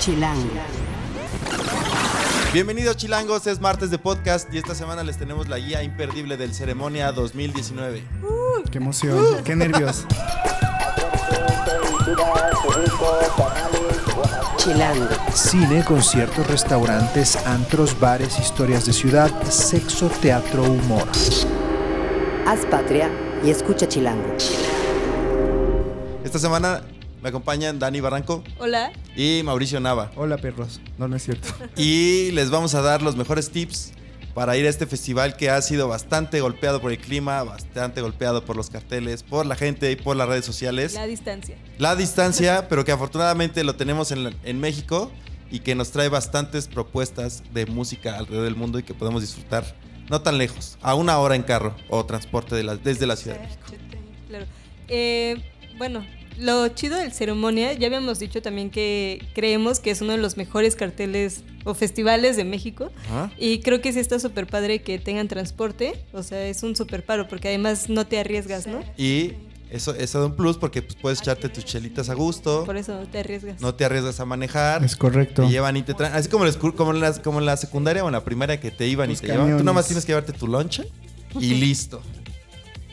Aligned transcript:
Chilango. 0.00 0.48
Bienvenidos 2.54 2.96
chilangos, 2.96 3.46
es 3.46 3.60
martes 3.60 3.90
de 3.90 3.98
podcast 3.98 4.48
y 4.50 4.56
esta 4.56 4.74
semana 4.74 5.02
les 5.02 5.18
tenemos 5.18 5.50
la 5.50 5.58
guía 5.58 5.82
imperdible 5.82 6.38
del 6.38 6.54
Ceremonia 6.54 7.12
2019. 7.12 8.02
Qué 8.70 8.78
emoción, 8.78 9.44
qué 9.44 9.54
nervios. 9.54 10.06
Chilango. 14.56 15.06
Cine, 15.34 15.84
conciertos, 15.84 16.46
restaurantes, 16.46 17.36
antros, 17.46 18.00
bares, 18.00 18.38
historias 18.38 18.86
de 18.86 18.94
ciudad, 18.94 19.30
sexo, 19.50 20.08
teatro, 20.22 20.62
humor. 20.62 21.06
Haz 22.46 22.64
patria 22.70 23.10
y 23.44 23.50
escucha 23.50 23.86
Chilango. 23.86 24.34
Esta 26.24 26.38
semana 26.38 26.80
me 27.22 27.28
acompañan 27.28 27.78
Dani 27.78 28.00
Barranco 28.00 28.42
Hola. 28.58 28.92
y 29.16 29.42
Mauricio 29.44 29.80
Nava 29.80 30.10
Hola 30.16 30.38
perros. 30.38 30.80
No, 30.98 31.08
no 31.08 31.16
es 31.16 31.24
cierto. 31.24 31.48
y 31.76 32.30
les 32.32 32.50
vamos 32.50 32.74
a 32.74 32.82
dar 32.82 33.02
los 33.02 33.16
mejores 33.16 33.50
tips 33.50 33.92
para 34.34 34.56
ir 34.56 34.64
a 34.64 34.68
este 34.68 34.86
festival 34.86 35.36
que 35.36 35.50
ha 35.50 35.60
sido 35.60 35.88
bastante 35.88 36.40
golpeado 36.40 36.80
por 36.80 36.92
el 36.92 36.98
clima, 36.98 37.42
bastante 37.42 38.00
golpeado 38.00 38.44
por 38.44 38.54
los 38.56 38.70
carteles, 38.70 39.22
por 39.24 39.44
la 39.44 39.56
gente 39.56 39.90
y 39.90 39.96
por 39.96 40.14
las 40.16 40.28
redes 40.28 40.44
sociales. 40.44 40.94
La 40.94 41.06
distancia. 41.06 41.56
La 41.78 41.96
distancia, 41.96 42.66
pero 42.68 42.84
que 42.84 42.92
afortunadamente 42.92 43.64
lo 43.64 43.74
tenemos 43.74 44.12
en, 44.12 44.34
en 44.44 44.60
México 44.60 45.10
y 45.50 45.58
que 45.60 45.74
nos 45.74 45.90
trae 45.90 46.08
bastantes 46.08 46.68
propuestas 46.68 47.42
de 47.52 47.66
música 47.66 48.16
alrededor 48.18 48.44
del 48.44 48.54
mundo 48.54 48.78
y 48.78 48.84
que 48.84 48.94
podemos 48.94 49.20
disfrutar 49.20 49.64
no 50.08 50.22
tan 50.22 50.38
lejos, 50.38 50.78
a 50.80 50.94
una 50.94 51.18
hora 51.18 51.34
en 51.34 51.42
carro 51.42 51.74
o 51.88 52.04
transporte 52.06 52.54
de 52.54 52.62
la- 52.62 52.76
desde 52.76 53.06
la 53.06 53.16
Ciudad 53.16 53.36
de 53.36 53.42
México. 53.46 53.64
Claro. 54.28 54.46
Eh, 54.88 55.42
bueno, 55.76 56.04
lo 56.40 56.66
chido 56.68 56.96
del 56.96 57.12
ceremonia, 57.12 57.72
ya 57.74 57.86
habíamos 57.86 58.18
dicho 58.18 58.40
también 58.42 58.70
que 58.70 59.22
creemos 59.34 59.80
que 59.80 59.90
es 59.90 60.00
uno 60.00 60.12
de 60.12 60.18
los 60.18 60.36
mejores 60.36 60.74
carteles 60.76 61.42
o 61.64 61.74
festivales 61.74 62.36
de 62.36 62.44
México. 62.44 62.90
Ajá. 63.06 63.30
Y 63.38 63.60
creo 63.60 63.80
que 63.80 63.92
sí 63.92 64.00
está 64.00 64.18
súper 64.18 64.46
padre 64.46 64.82
que 64.82 64.98
tengan 64.98 65.28
transporte. 65.28 66.04
O 66.12 66.22
sea, 66.22 66.46
es 66.46 66.62
un 66.62 66.74
súper 66.76 67.04
paro 67.04 67.28
porque 67.28 67.48
además 67.48 67.88
no 67.88 68.06
te 68.06 68.18
arriesgas, 68.18 68.66
¿no? 68.66 68.82
Y 68.96 69.32
eso, 69.70 69.94
eso 69.94 70.18
da 70.20 70.26
un 70.26 70.34
plus 70.36 70.56
porque 70.56 70.82
pues, 70.82 70.96
puedes 71.00 71.20
echarte 71.20 71.48
tus 71.48 71.64
chelitas 71.64 72.08
a 72.10 72.14
gusto, 72.14 72.64
Por 72.64 72.76
eso 72.76 72.98
no 72.98 73.06
te 73.06 73.18
arriesgas. 73.20 73.60
no 73.60 73.74
te 73.74 73.84
arriesgas 73.84 74.18
a 74.18 74.24
manejar. 74.24 74.82
Es 74.84 74.96
correcto. 74.96 75.42
Te 75.42 75.48
llevan 75.50 75.76
y 75.76 75.82
te 75.82 75.94
traen. 75.94 76.14
Así 76.14 76.28
como, 76.28 76.44
la 76.44 76.52
como, 76.52 76.90
en 76.92 77.00
las- 77.00 77.18
como 77.20 77.38
en 77.38 77.46
la 77.46 77.56
secundaria 77.56 78.02
o 78.02 78.08
en 78.08 78.12
la 78.12 78.24
primaria 78.24 78.58
que 78.58 78.70
te 78.70 78.88
iban 78.88 79.08
Tus 79.10 79.18
y 79.18 79.20
te 79.22 79.26
llevaban. 79.28 79.58
Tú 79.58 79.64
nomás 79.64 79.86
tienes 79.86 80.04
que 80.04 80.10
llevarte 80.12 80.32
tu 80.32 80.46
lonche 80.48 80.90
y 81.38 81.54
listo. 81.54 82.02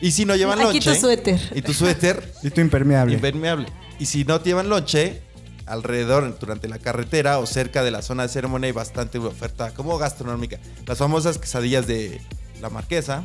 Y 0.00 0.12
si 0.12 0.24
no 0.24 0.36
llevan 0.36 0.58
Aquí 0.60 0.74
lonche. 0.80 0.94
tu 0.94 1.00
suéter. 1.00 1.40
Y 1.54 1.62
tu 1.62 1.72
suéter 1.74 2.32
Y 2.42 2.50
tu 2.50 2.60
impermeable. 2.60 3.14
impermeable. 3.14 3.66
Y 3.98 4.06
si 4.06 4.24
no 4.24 4.40
te 4.40 4.50
llevan 4.50 4.68
lonche, 4.68 5.22
alrededor, 5.66 6.38
durante 6.38 6.68
la 6.68 6.78
carretera 6.78 7.38
o 7.38 7.46
cerca 7.46 7.82
de 7.82 7.90
la 7.90 8.02
zona 8.02 8.22
de 8.24 8.28
ceremonia 8.28 8.66
hay 8.68 8.72
bastante 8.72 9.18
oferta 9.18 9.72
como 9.74 9.98
gastronómica. 9.98 10.58
Las 10.86 10.98
famosas 10.98 11.38
quesadillas 11.38 11.86
de 11.86 12.20
la 12.60 12.70
Marquesa. 12.70 13.24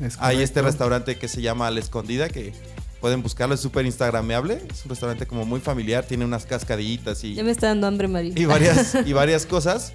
Es 0.00 0.16
Hay 0.20 0.42
este 0.42 0.62
restaurante 0.62 1.16
que 1.16 1.28
se 1.28 1.42
llama 1.42 1.70
La 1.70 1.80
Escondida, 1.80 2.28
que 2.28 2.52
pueden 3.00 3.22
buscarlo, 3.22 3.54
es 3.54 3.60
súper 3.60 3.86
instagrameable. 3.86 4.62
Es 4.70 4.84
un 4.84 4.90
restaurante 4.90 5.26
como 5.26 5.44
muy 5.44 5.60
familiar, 5.60 6.04
tiene 6.04 6.24
unas 6.24 6.44
cascadillitas 6.46 7.22
y, 7.24 7.34
Ya 7.34 7.42
me 7.42 7.50
está 7.50 7.68
dando 7.68 7.86
hambre, 7.86 8.08
Mario. 8.08 8.32
y, 8.36 8.44
varias, 8.44 8.94
y 9.06 9.12
varias 9.12 9.46
cosas. 9.46 9.92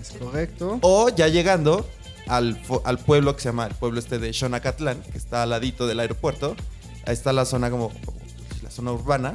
Es 0.00 0.10
correcto. 0.18 0.78
O 0.82 1.08
ya 1.08 1.28
llegando 1.28 1.88
al, 2.28 2.60
al 2.84 2.98
pueblo 2.98 3.34
que 3.34 3.42
se 3.42 3.48
llama 3.48 3.66
el 3.66 3.74
pueblo 3.74 3.98
este 3.98 4.18
de 4.18 4.32
Xonacatlán, 4.32 5.02
que 5.02 5.18
está 5.18 5.42
al 5.42 5.50
ladito 5.50 5.86
del 5.86 6.00
aeropuerto. 6.00 6.56
Ahí 7.06 7.14
está 7.14 7.32
la 7.32 7.44
zona 7.44 7.70
como, 7.70 7.92
la 8.62 8.70
zona 8.70 8.92
urbana. 8.92 9.34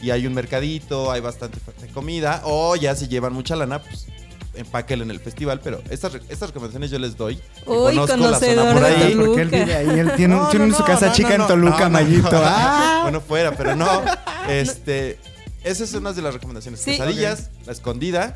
Y 0.00 0.10
hay 0.10 0.26
un 0.26 0.34
mercadito, 0.34 1.10
hay 1.10 1.20
bastante 1.20 1.56
oferta 1.58 1.82
de 1.82 1.88
comida. 1.88 2.42
O 2.44 2.76
ya 2.76 2.94
si 2.94 3.08
llevan 3.08 3.32
mucha 3.32 3.56
lana, 3.56 3.80
pues 3.82 4.06
empáquenlo 4.54 5.04
en 5.04 5.10
el 5.10 5.20
festival. 5.20 5.60
Pero 5.62 5.80
estas, 5.90 6.14
estas 6.28 6.50
recomendaciones 6.50 6.90
yo 6.90 6.98
les 6.98 7.16
doy. 7.16 7.40
Uy, 7.64 7.94
conozco 7.94 7.96
la 7.96 8.06
zona 8.06 8.22
conocedor 8.24 8.74
por 8.74 8.84
ahí. 8.84 9.12
Toluca. 9.12 9.26
Porque 9.26 9.42
él 9.42 9.48
vive 9.48 9.74
ahí. 9.74 9.98
Él 10.00 10.12
tiene, 10.16 10.34
No, 10.34 10.48
tiene 10.48 10.66
no, 10.66 10.74
su 10.74 10.80
no, 10.80 10.86
casa 10.86 11.06
no, 11.06 11.12
chica 11.12 11.38
no, 11.38 11.44
en. 11.44 11.48
Toluca, 11.48 11.88
Mayito. 11.88 12.30
no. 12.30 12.42
¡Ah! 12.44 13.00
Bueno, 13.02 13.20
fuera, 13.20 13.52
pero 13.56 13.74
no. 13.76 14.02
Este, 14.48 15.18
esa 15.64 15.84
es 15.84 15.94
una 15.94 16.12
de 16.12 16.22
las 16.22 16.34
recomendaciones. 16.34 16.80
Sí. 16.80 16.92
Quesadillas, 16.92 17.50
la 17.64 17.72
escondida, 17.72 18.34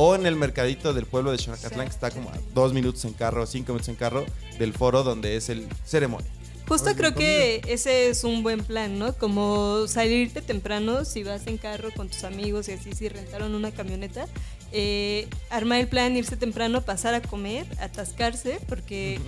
o 0.00 0.14
en 0.14 0.26
el 0.26 0.36
mercadito 0.36 0.94
del 0.94 1.06
pueblo 1.06 1.32
de 1.32 1.38
Xonacatlán, 1.38 1.86
que 1.88 1.92
está 1.92 2.12
como 2.12 2.30
a 2.30 2.34
dos 2.54 2.72
minutos 2.72 3.04
en 3.04 3.14
carro, 3.14 3.44
cinco 3.46 3.72
minutos 3.72 3.88
en 3.88 3.96
carro 3.96 4.24
del 4.56 4.72
foro 4.72 5.02
donde 5.02 5.36
es 5.36 5.48
el 5.48 5.66
ceremonia. 5.84 6.30
Justo 6.68 6.94
creo 6.94 7.14
que 7.14 7.62
ese 7.66 8.08
es 8.08 8.22
un 8.22 8.44
buen 8.44 8.60
plan, 8.62 8.96
¿no? 8.96 9.12
Como 9.14 9.88
salirte 9.88 10.40
temprano 10.40 11.04
si 11.04 11.24
vas 11.24 11.48
en 11.48 11.56
carro 11.58 11.88
con 11.96 12.08
tus 12.08 12.22
amigos 12.22 12.68
y 12.68 12.72
así, 12.72 12.92
si 12.92 13.08
rentaron 13.08 13.56
una 13.56 13.72
camioneta, 13.72 14.26
eh, 14.70 15.26
armar 15.50 15.80
el 15.80 15.88
plan, 15.88 16.14
irse 16.16 16.36
temprano, 16.36 16.82
pasar 16.82 17.14
a 17.14 17.20
comer, 17.22 17.66
atascarse, 17.80 18.60
porque 18.68 19.18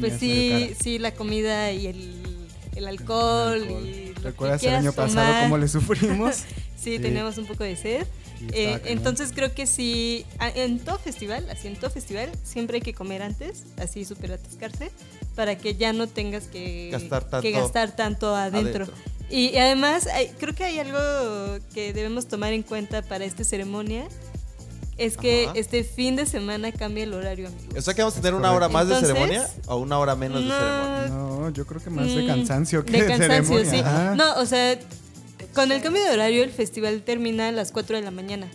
pues 0.00 0.14
es 0.14 0.18
sí, 0.18 0.72
sí, 0.82 0.98
la 0.98 1.12
comida 1.12 1.70
y 1.70 1.86
el, 1.86 2.48
el 2.74 2.88
alcohol, 2.88 3.54
El 3.58 3.62
alcohol. 3.62 3.86
y 3.86 4.12
¿Recuerdas 4.20 4.62
el 4.64 4.74
año 4.74 4.92
pasado 4.92 5.26
tomar. 5.28 5.42
cómo 5.44 5.58
le 5.58 5.68
sufrimos? 5.68 6.36
Sí, 6.36 6.44
Sí. 6.96 6.98
teníamos 7.00 7.36
un 7.38 7.46
poco 7.46 7.64
de 7.64 7.76
sed. 7.76 8.06
Eh, 8.52 8.80
entonces 8.86 9.32
creo 9.34 9.54
que 9.54 9.66
sí, 9.66 10.24
a- 10.38 10.48
en 10.50 10.78
todo 10.78 10.98
festival, 10.98 11.48
así 11.50 11.68
en 11.68 11.76
todo 11.76 11.90
festival, 11.90 12.30
siempre 12.44 12.76
hay 12.76 12.82
que 12.82 12.94
comer 12.94 13.22
antes, 13.22 13.64
así 13.76 14.04
súper 14.04 14.32
atascarse, 14.32 14.90
para 15.34 15.56
que 15.58 15.74
ya 15.76 15.92
no 15.92 16.06
tengas 16.06 16.44
que 16.44 16.88
Gastar 16.92 17.24
tanto 17.24 17.42
que 17.42 17.50
gastar 17.52 17.94
tanto 17.96 18.34
adentro. 18.34 18.84
adentro. 18.84 18.94
Y, 19.30 19.50
y 19.50 19.58
además, 19.58 20.06
hay- 20.06 20.28
creo 20.38 20.54
que 20.54 20.64
hay 20.64 20.78
algo 20.78 20.98
que 21.74 21.92
debemos 21.92 22.26
tomar 22.28 22.52
en 22.52 22.62
cuenta 22.62 23.02
para 23.02 23.24
esta 23.24 23.44
ceremonia, 23.44 24.06
es 24.96 25.16
que 25.16 25.44
Ajá. 25.44 25.52
este 25.54 25.84
fin 25.84 26.16
de 26.16 26.26
semana 26.26 26.72
cambia 26.72 27.04
el 27.04 27.14
horario, 27.14 27.48
amigos. 27.48 27.74
O 27.76 27.82
sea 27.82 27.94
que 27.94 28.02
vamos 28.02 28.16
a 28.16 28.20
tener 28.20 28.34
una 28.34 28.50
hora 28.52 28.68
más 28.68 28.88
de 28.88 28.94
Entonces- 28.94 29.16
ceremonia 29.16 29.48
o 29.66 29.76
una 29.76 29.98
hora 29.98 30.16
menos 30.16 30.40
de 30.42 30.48
No, 30.48 30.54
ceremonia. 30.58 31.08
No, 31.08 31.50
yo 31.50 31.66
creo 31.66 31.80
que 31.82 31.90
más 31.90 32.06
de 32.06 32.22
Mm, 32.22 32.26
cansancio 32.26 32.84
que 32.84 32.92
de 32.92 33.02
de, 33.02 33.06
cansancio, 33.06 33.58
ceremonia. 33.58 33.70
sí. 33.70 33.78
Ajá. 33.80 34.14
No, 34.16 34.34
o 34.40 34.46
sea, 34.46 34.76
con 35.62 35.72
el 35.72 35.82
cambio 35.82 36.02
de 36.04 36.10
horario 36.10 36.44
el 36.44 36.50
festival 36.50 37.02
termina 37.02 37.48
a 37.48 37.52
las 37.52 37.72
4 37.72 37.96
de 37.96 38.02
la 38.02 38.10
mañana. 38.10 38.48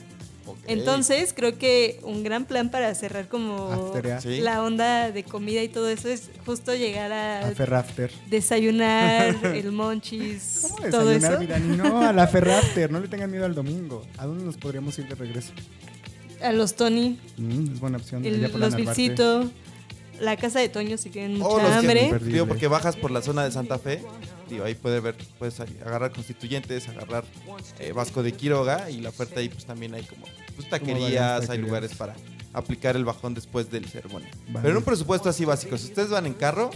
Entonces, 0.65 1.33
creo 1.35 1.57
que 1.57 1.99
un 2.03 2.23
gran 2.23 2.45
plan 2.45 2.69
para 2.71 2.93
cerrar 2.95 3.27
como. 3.27 3.91
Sí. 4.21 4.39
la 4.39 4.63
onda 4.63 5.11
de 5.11 5.23
comida 5.23 5.61
y 5.61 5.67
todo 5.67 5.89
eso 5.89 6.07
es 6.07 6.29
justo 6.45 6.73
llegar 6.73 7.11
a 7.11 7.47
A 7.47 7.51
Ferrafter. 7.51 8.11
desayunar, 8.29 9.35
el 9.55 9.71
monchis, 9.73 10.59
¿Cómo 10.61 10.89
todo 10.89 11.11
eso. 11.11 11.37
No, 11.77 12.01
a 12.01 12.13
la 12.13 12.27
Ferrafter. 12.33 12.91
No 12.91 12.99
le 13.01 13.07
tengan 13.09 13.29
miedo 13.29 13.45
al 13.45 13.55
domingo. 13.55 14.05
¿A 14.17 14.25
dónde 14.25 14.45
nos 14.45 14.55
podríamos 14.57 14.97
ir 14.99 15.07
de 15.07 15.15
regreso? 15.15 15.51
A 16.41 16.51
los 16.53 16.75
Tony, 16.75 17.19
Mm, 17.37 17.73
es 17.73 17.79
buena 17.79 17.97
opción. 17.97 18.25
el- 18.25 18.41
los. 18.41 18.75
Vilcito, 18.75 19.49
la 20.21 20.37
casa 20.37 20.59
de 20.59 20.69
Toño 20.69 20.97
si 20.97 21.09
tienen 21.09 21.41
O 21.41 21.49
mucha 21.49 21.63
los 21.63 21.71
que- 21.71 22.09
hambre. 22.09 22.45
Porque 22.47 22.67
bajas 22.67 22.95
por 22.95 23.11
la 23.11 23.21
zona 23.21 23.43
de 23.43 23.51
Santa 23.51 23.79
Fe, 23.79 24.01
digo, 24.53 24.65
ahí 24.65 24.75
puedes 24.75 25.01
ver, 25.03 25.15
puedes 25.37 25.59
agarrar 25.59 26.11
constituyentes, 26.11 26.87
agarrar 26.89 27.25
eh, 27.79 27.91
Vasco 27.91 28.23
de 28.23 28.31
Quiroga 28.31 28.89
y 28.89 29.01
la 29.01 29.09
oferta 29.09 29.39
ahí 29.39 29.49
pues 29.49 29.65
también 29.65 29.93
hay 29.93 30.03
como 30.03 30.25
pues, 30.55 30.69
taquerías, 30.69 31.41
hay 31.41 31.47
taquerías. 31.47 31.67
lugares 31.67 31.95
para 31.95 32.15
aplicar 32.53 32.95
el 32.95 33.03
bajón 33.05 33.33
después 33.33 33.69
del 33.71 33.87
ceremonia. 33.89 34.29
Vale. 34.47 34.59
Pero 34.61 34.69
en 34.71 34.77
un 34.77 34.83
presupuesto 34.83 35.27
así 35.29 35.43
básico, 35.45 35.77
si 35.77 35.85
ustedes 35.85 36.09
van 36.09 36.25
en 36.27 36.33
carro, 36.33 36.69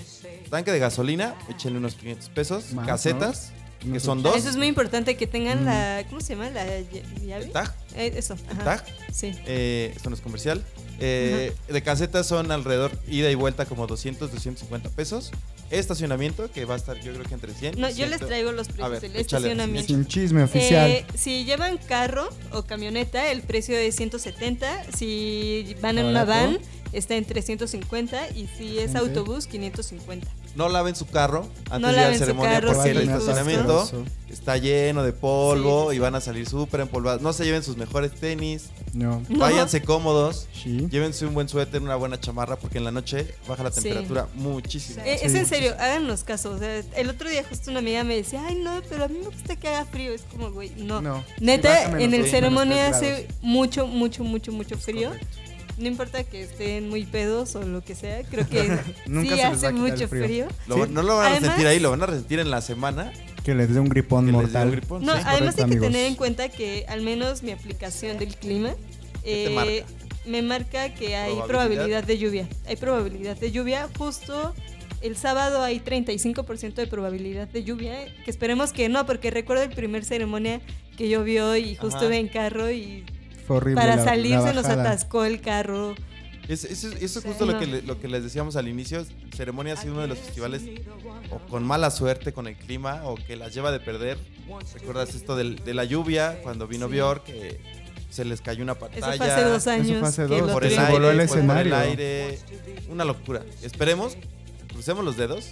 tanque 0.49 0.71
de 0.71 0.79
gasolina, 0.79 1.35
échenle 1.49 1.77
unos 1.77 1.95
500 1.95 2.29
pesos, 2.29 2.73
Más, 2.73 2.87
casetas, 2.87 3.51
que 3.79 3.99
son 3.99 4.23
dos, 4.23 4.35
Eso 4.35 4.49
es 4.49 4.57
muy 4.57 4.66
importante 4.67 5.16
que 5.17 5.27
tengan 5.27 5.61
Mm. 5.61 5.66
la, 5.66 6.03
¿cómo 6.09 6.19
se 6.19 6.33
llama? 6.35 6.49
La 6.49 6.66
ll- 6.66 7.21
llave. 7.25 7.45
el 7.45 7.51
tag, 7.51 7.75
Eh, 7.95 8.11
eso, 8.16 8.33
el 8.33 8.53
ajá. 8.59 8.63
tag, 8.63 8.85
Sí. 9.13 9.31
eh, 9.45 9.93
esto 9.95 10.09
no 10.09 10.16
es 10.16 10.21
comercial. 10.21 10.63
Eh, 11.00 11.53
de 11.68 11.81
casetas 11.84 12.25
son 12.28 12.52
alrededor 12.52 12.91
ida 13.08 13.30
y 13.30 13.35
vuelta 13.35 13.66
como 13.66 13.85
200, 13.88 14.31
250 14.31 14.90
pesos. 14.90 15.31
Estacionamiento, 15.69 16.50
que 16.52 16.66
va 16.66 16.75
a 16.75 16.78
estar 16.78 16.97
yo 17.02 17.13
creo 17.13 17.25
que 17.25 17.34
entre 17.34 17.53
100. 17.53 17.78
y 17.78 17.81
No, 17.81 17.90
yo 17.90 18.06
les 18.08 18.18
100. 18.19 18.28
traigo 18.28 18.52
los 18.52 18.68
A 18.69 18.72
precios 18.72 18.90
ver, 18.91 19.02
del 19.02 19.16
estacionamiento. 19.18 19.88
Sin 19.88 20.06
chisme 20.08 20.44
oficial. 20.44 20.90
Eh, 20.90 21.06
si 21.16 21.44
llevan 21.46 21.78
carro 21.78 22.29
o 22.52 22.64
camioneta, 22.64 23.32
el 23.32 23.41
precio 23.41 23.78
es 23.78 23.96
170. 23.96 24.85
Si 24.96 25.76
van 25.82 25.97
en 25.97 26.05
una 26.05 26.23
van, 26.26 26.58
está 26.94 27.16
en 27.16 27.26
350. 27.26 28.29
Y 28.35 28.47
si 28.58 28.79
es 28.79 28.96
autobús, 28.96 29.47
550. 29.47 30.28
No 30.55 30.70
laven 30.70 30.96
su 30.96 31.05
carro 31.05 31.47
antes 31.70 31.82
No 31.82 31.88
de 31.90 31.93
ir 31.93 32.00
a 32.00 32.09
la 32.11 32.17
ceremonia 32.17 32.53
carro, 32.53 32.73
porque 32.73 32.90
el 32.91 32.97
estacionamiento 33.02 34.05
está 34.29 34.58
lleno 34.58 35.03
de 35.03 35.14
polvo 35.14 35.84
Sí, 35.84 35.91
sí, 35.91 35.96
y 35.97 36.00
van 36.00 36.16
a 36.16 36.22
salir 36.22 36.50
súper 36.50 36.79
empolvados. 36.79 37.22
No 37.22 37.32
se 37.34 37.46
lleven 37.46 37.61
sus 37.61 37.78
mejores 37.78 38.11
tenis, 38.14 38.70
No. 38.93 39.22
Váyanse 39.29 39.81
cómodos, 39.84 40.47
Sí. 40.53 40.87
llévense 40.89 41.25
un 41.25 41.34
buen 41.34 41.47
suéter, 41.49 41.81
una 41.81 41.95
buena 41.95 42.19
chamarra 42.19 42.55
porque 42.55 42.78
en 42.79 42.84
la 42.85 42.91
noche 42.91 43.28
baja 43.47 43.63
la 43.63 43.72
Sí. 43.72 43.81
temperatura 43.81 44.28
muchísimo. 44.35 45.01
Eh, 45.05 45.19
Es 45.22 45.31
Sí. 45.31 45.37
en 45.37 45.45
serio, 45.45 45.73
háganos 45.79 46.23
caso. 46.23 46.51
O 46.51 46.57
sea, 46.57 46.81
el 46.95 47.09
otro 47.09 47.29
día 47.29 47.43
justo 47.47 47.69
una 47.69 47.79
amiga 47.79 48.03
me 48.03 48.16
decía, 48.16 48.43
ay 48.47 48.55
no, 48.55 48.81
pero 48.89 49.03
a 49.03 49.07
mí 49.07 49.19
me 49.19 49.25
gusta 49.29 49.55
que 49.55 49.67
haga 49.67 49.85
frío. 49.85 50.13
Es 50.13 50.23
como, 50.23 50.51
güey, 50.51 50.72
no. 50.78 51.01
No. 51.01 51.23
Neta, 51.39 51.87
menos 51.89 52.01
en 52.01 52.13
el 52.13 52.28
ceremonia 52.29 52.85
tres 52.91 52.95
hace 52.95 53.28
mucho, 53.41 53.87
mucho, 53.87 54.23
mucho, 54.23 54.51
mucho 54.51 54.78
frío. 54.78 55.11
No 55.78 55.85
importa 55.87 56.23
que 56.23 56.41
estén 56.43 56.90
muy 56.90 57.05
pedos 57.05 57.55
o 57.55 57.61
lo 57.61 57.83
que 57.83 57.93
sea, 57.93 58.23
creo 58.23 58.49
que 58.49 58.79
Nunca 59.05 59.29
sí 59.35 59.41
se 59.41 59.43
hace 59.45 59.72
mucho 59.73 60.07
frío. 60.07 60.23
frío. 60.25 60.47
Lo- 60.66 60.85
Sí. 60.85 60.91
No 60.91 61.03
lo 61.03 61.17
van 61.17 61.25
a 61.25 61.29
Además- 61.29 61.41
resentir 61.41 61.67
ahí, 61.67 61.79
lo 61.79 61.91
van 61.91 62.01
a 62.01 62.05
resentir 62.07 62.40
en 62.40 62.49
la 62.49 62.61
semana 62.61 63.13
Que 63.47 63.55
les 63.55 63.73
dé 63.73 63.79
un 63.79 63.88
gripón 63.88 64.26
que 64.26 64.32
les 64.34 64.40
dé 64.40 64.44
mortal. 64.44 64.67
un 64.67 64.72
gripón. 64.73 65.05
No, 65.05 65.14
sí. 65.16 65.22
además 65.26 65.40
correcto, 65.40 65.49
hay 65.49 65.55
que 65.55 65.64
amigos. 65.78 65.88
tener 65.88 66.05
en 66.08 66.16
cuenta 66.16 66.49
que 66.49 66.85
al 66.90 67.02
menos 67.02 67.44
mi 67.44 67.52
aplicación 67.52 68.17
del 68.17 68.35
clima 68.35 68.72
¿Qué 69.23 69.46
te 69.46 69.46
eh, 69.46 69.55
marca? 69.55 69.94
me 70.26 70.41
marca 70.41 70.94
que 70.94 71.16
hay 71.16 71.32
¿Probabilidad? 71.34 71.47
probabilidad 71.47 72.03
de 72.03 72.17
lluvia. 72.17 72.47
Hay 72.67 72.76
probabilidad 72.76 73.38
de 73.38 73.52
lluvia. 73.53 73.88
Justo 73.97 74.53
el 75.02 75.16
sábado 75.16 75.64
hay 75.64 75.79
35% 75.79 76.73
de 76.73 76.88
probabilidad 76.88 77.47
de 77.47 77.64
lluvia. 77.64 77.94
Que 78.26 78.32
esperemos 78.32 78.73
que 78.73 78.90
no, 78.90 79.05
porque 79.05 79.32
recuerdo 79.32 79.64
el 79.64 79.70
primer 79.70 80.03
ceremonia 80.03 80.59
que 80.97 81.08
llovió 81.08 81.55
y 81.55 81.76
justo 81.76 82.03
iba 82.05 82.17
en 82.17 82.28
carro 82.28 82.70
y 82.70 83.05
Fue 83.47 83.55
horrible. 83.58 83.79
para 83.82 83.96
la- 83.96 84.03
salir 84.03 84.32
la 84.32 84.41
se 84.50 84.53
nos 84.53 84.66
atascó 84.66 85.23
el 85.23 85.40
carro. 85.40 85.96
Es- 86.47 86.64
Eso, 86.64 86.88
eso 86.88 86.97
es 86.97 87.11
Sí, 87.11 87.20
justo 87.26 87.46
lo, 87.46 87.53
no. 87.53 87.59
que 87.59 87.67
lo 87.82 87.99
que 87.99 88.08
les 88.08 88.23
decíamos 88.23 88.55
al 88.55 88.67
inicio. 88.67 89.05
Ceremonia 89.35 89.73
ha 89.73 89.78
sido 89.78 89.94
uno 89.94 90.02
de 90.03 90.08
los 90.08 90.17
festivales 90.20 90.61
o 91.29 91.40
con 91.49 91.64
mala 91.66 91.91
suerte 91.91 92.32
con 92.34 92.47
el 92.47 92.55
clima 92.55 93.02
o 93.03 93.16
que 93.16 93.35
las 93.35 93.53
lleva 93.53 93.72
de 93.72 93.79
perder. 93.79 94.17
¿Recuerdas 94.73 95.14
esto 95.16 95.35
del- 95.35 95.58
de 95.64 95.73
la 95.73 95.84
lluvia 95.84 96.40
cuando 96.44 96.67
vino 96.67 96.88
Sí. 96.88 96.94
Bjork? 96.96 97.23
Que 97.26 97.59
se 98.09 98.23
les 98.23 98.40
cayó 98.41 98.64
una 98.64 98.72
Eso 98.73 98.79
pantalla. 98.79 99.17
fue 99.17 99.26
hace 99.32 99.44
dos 99.44 99.67
años. 99.67 99.99
fue 99.99 100.08
hace 100.08 100.28
dos, 100.28 100.52
por 100.52 100.64
el 100.64 100.70
Se 100.72 100.76
tuvimos. 100.78 100.91
voló 100.94 101.09
el 101.11 101.20
aire, 101.20 101.28
fue 101.28 101.41
por 101.41 101.58
el 101.58 101.67
escenario. 101.67 101.76
aire. 101.76 102.40
Una 102.90 103.03
locura. 103.03 103.43
Esperemos, 103.61 104.16
crucemos 104.67 105.03
los 105.03 105.17
dedos 105.17 105.49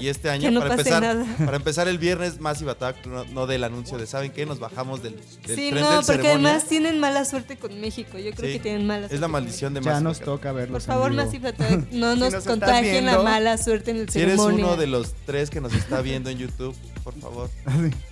y 0.00 0.08
este 0.08 0.30
año 0.30 0.50
no 0.50 0.60
para 0.60 0.74
empezar, 0.74 1.02
nada. 1.02 1.26
para 1.44 1.56
empezar 1.56 1.88
el 1.88 1.98
viernes 1.98 2.40
Massive 2.40 2.70
Attack 2.70 3.06
no, 3.06 3.24
no 3.24 3.46
del 3.46 3.64
anuncio 3.64 3.98
de 3.98 4.06
saben 4.06 4.30
qué 4.32 4.46
nos 4.46 4.58
bajamos 4.58 5.02
del, 5.02 5.14
del 5.16 5.56
Sí, 5.56 5.70
tren 5.70 5.80
no, 5.82 5.88
del 5.90 5.96
porque 6.06 6.22
ceremonia. 6.22 6.48
además 6.50 6.64
tienen 6.68 6.98
mala 7.00 7.24
suerte 7.24 7.56
con 7.56 7.80
México. 7.80 8.18
Yo 8.18 8.32
creo 8.32 8.48
Sí. 8.50 8.56
que 8.56 8.60
tienen 8.60 8.86
mala 8.86 9.00
suerte. 9.00 9.14
es 9.16 9.20
la 9.20 9.28
maldición 9.28 9.74
de 9.74 9.80
Ya 9.80 9.90
Massive 9.90 10.04
nos 10.04 10.16
Attack. 10.18 10.24
toca 10.26 10.52
verlos. 10.52 10.84
Por 10.84 10.94
favor. 10.94 11.12
Massive 11.12 11.48
Attack, 11.48 11.70
no 11.92 12.08
nos, 12.10 12.18
nos 12.18 12.28
estás 12.28 12.44
contagien 12.44 13.06
la 13.06 13.22
mala 13.22 13.58
suerte 13.58 13.90
en 13.90 13.96
el 13.98 14.08
Si 14.08 14.20
eres 14.20 14.36
ceremonia. 14.36 14.66
uno 14.66 14.76
de 14.76 14.86
los 14.86 15.14
tres 15.26 15.50
que 15.50 15.60
nos 15.60 15.72
está 15.72 16.00
viendo 16.02 16.30
en 16.30 16.38
YouTube, 16.38 16.74
por 17.04 17.14
favor, 17.18 17.50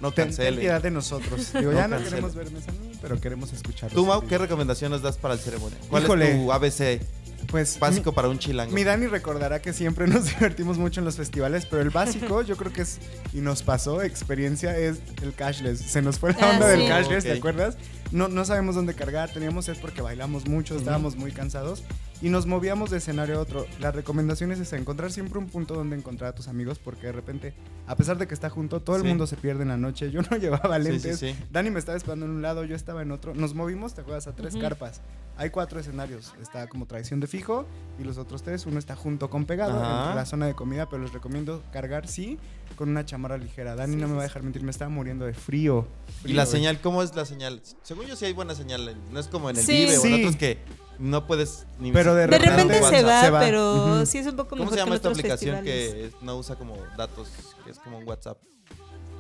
no 0.00 0.10
Ten, 0.12 0.14
ten 0.14 0.24
cancele. 0.26 0.60
piedad 0.62 0.82
de 0.82 0.90
nosotros. 0.90 1.52
Digo, 1.52 1.72
No 1.72 1.78
ya 1.78 1.88
no 1.88 1.96
cancele. 1.96 2.10
queremos 2.10 2.34
ver 2.34 2.50
Mesa 2.50 2.72
Nu, 2.72 2.98
pero 3.02 3.20
queremos 3.20 3.52
escucharlos. 3.52 3.94
Tú, 3.94 4.06
Mau, 4.06 4.26
¿qué 4.26 4.38
recomendación 4.38 4.90
nos 4.90 5.02
das 5.02 5.16
para 5.16 5.34
el 5.34 5.40
ceremonia? 5.40 5.78
¿Cuál 5.90 6.04
Híjole. 6.04 6.30
es 6.32 6.36
tu 6.44 6.52
ABC 6.52 7.00
Pues 7.48 7.78
básico 7.78 8.12
para 8.12 8.28
un 8.28 8.38
chilango? 8.38 8.72
Mi 8.72 8.84
Dani 8.84 9.06
recordará 9.06 9.60
que 9.62 9.72
siempre 9.72 10.06
nos 10.06 10.24
divertimos 10.38 10.78
mucho 10.78 11.00
en 11.00 11.04
los 11.04 11.16
festivales, 11.16 11.66
pero 11.66 11.82
el 11.82 11.90
básico, 11.90 12.42
yo 12.42 12.56
creo 12.56 12.72
que 12.72 12.82
es, 12.82 12.98
y 13.32 13.40
nos 13.40 13.62
pasó, 13.62 14.02
experiencia, 14.02 14.76
es 14.76 14.98
el 15.22 15.32
cashless. 15.34 15.78
Se 15.80 16.02
nos 16.02 16.18
fue 16.18 16.32
la 16.32 16.38
Ah, 16.40 16.50
onda 16.54 16.68
del 16.68 16.88
cashless, 16.88 17.24
¿te 17.24 17.32
acuerdas? 17.32 17.76
No, 18.10 18.28
no 18.28 18.44
sabemos 18.44 18.74
dónde 18.74 18.94
cargar, 18.94 19.32
teníamos 19.32 19.64
sed 19.66 19.76
porque 19.80 20.00
bailamos 20.02 20.46
mucho, 20.46 20.76
estábamos 20.76 21.16
muy 21.16 21.32
cansados 21.32 21.82
y 22.22 22.30
nos 22.30 22.46
movíamos 22.46 22.90
de 22.90 22.96
escenario 22.98 23.36
a 23.38 23.40
otro. 23.42 23.66
La 23.80 23.90
recomendación 23.92 24.50
es 24.52 24.58
esa, 24.58 24.76
encontrar 24.76 25.12
siempre 25.12 25.38
un 25.38 25.46
punto 25.48 25.74
donde 25.74 25.96
encontrar 25.96 26.30
a 26.30 26.34
tus 26.34 26.48
amigos 26.48 26.78
porque 26.78 27.06
de 27.06 27.12
repente, 27.12 27.54
a 27.86 27.94
pesar 27.96 28.16
de 28.18 28.26
que 28.26 28.34
está 28.34 28.48
junto, 28.50 28.80
todo 28.80 28.96
el 28.96 29.02
Sí. 29.02 29.08
mundo 29.08 29.26
se 29.26 29.36
pierde 29.36 29.62
en 29.62 29.68
la 29.68 29.76
noche. 29.76 30.10
Yo 30.10 30.22
no 30.22 30.36
llevaba 30.38 30.76
Sí, 30.78 30.82
sí, 30.84 30.90
lentes. 30.90 31.18
sí. 31.18 31.34
Dani 31.50 31.70
me 31.70 31.78
estaba 31.78 31.96
esperando 31.96 32.24
en 32.26 32.32
un 32.32 32.42
lado, 32.42 32.64
yo 32.64 32.74
estaba 32.74 33.02
en 33.02 33.12
otro. 33.12 33.34
Nos 33.34 33.54
movimos, 33.54 33.94
¿te 33.94 34.00
acuerdas? 34.00 34.26
A 34.26 34.34
tres 34.34 34.56
carpas. 34.56 35.00
Hay 35.38 35.50
cuatro 35.50 35.78
escenarios. 35.78 36.32
Está 36.40 36.66
como 36.66 36.86
tradición 36.86 37.20
de 37.20 37.26
fijo 37.26 37.66
y 38.00 38.04
los 38.04 38.16
otros 38.16 38.42
tres. 38.42 38.64
Uno 38.64 38.78
está 38.78 38.96
junto 38.96 39.28
con 39.28 39.44
pegado 39.44 39.78
Ajá. 39.78 40.00
entre 40.04 40.14
la 40.14 40.24
zona 40.26 40.46
de 40.46 40.54
comida, 40.54 40.88
pero 40.88 41.02
les 41.02 41.12
recomiendo 41.12 41.62
cargar, 41.72 42.08
sí, 42.08 42.38
con 42.76 42.88
una 42.88 43.04
chamarra 43.04 43.36
ligera. 43.36 43.76
Dani 43.76 43.94
Sí, 43.94 44.00
no 44.00 44.08
me 44.08 44.14
va 44.14 44.20
a 44.20 44.24
dejar 44.24 44.42
mentir, 44.42 44.62
me 44.62 44.70
estaba 44.70 44.88
muriendo 44.88 45.26
de 45.26 45.34
frío. 45.34 45.86
¿Y 46.24 46.32
la 46.32 46.46
Frío, 46.46 46.52
señal? 46.52 46.80
¿Cómo 46.80 47.02
es 47.02 47.14
la 47.14 47.26
señal? 47.26 47.60
Según 47.82 48.06
yo 48.06 48.16
sí 48.16 48.24
hay 48.24 48.32
buena 48.32 48.54
señal. 48.54 48.96
No 49.12 49.20
es 49.20 49.28
como 49.28 49.50
en 49.50 49.56
el 49.58 49.62
Sí. 49.62 49.72
Vive 49.84 49.98
o 49.98 50.04
en 50.06 50.14
otros 50.14 50.36
que 50.36 50.58
no 50.98 51.26
puedes 51.26 51.66
ni 51.78 51.92
Pero 51.92 52.14
de 52.14 52.26
De 52.26 52.38
repente 52.38 52.62
repente 52.74 52.82
se 52.96 53.02
va, 53.02 53.20
se 53.22 53.30
va. 53.30 53.40
pero 53.40 53.74
Ujú. 53.96 54.06
sí 54.06 54.18
es 54.18 54.26
un 54.26 54.36
poco 54.36 54.50
¿Cómo 54.50 54.62
mejor 54.64 54.74
se 54.74 54.78
llama 54.80 54.90
que 54.92 54.96
esta 54.96 55.08
aplicación 55.10 55.56
festivales. 55.64 56.14
que 56.14 56.24
no 56.24 56.36
usa 56.36 56.56
como 56.56 56.76
datos, 56.96 57.28
que 57.64 57.70
es 57.70 57.78
como 57.78 57.98
un 57.98 58.08
WhatsApp? 58.08 58.38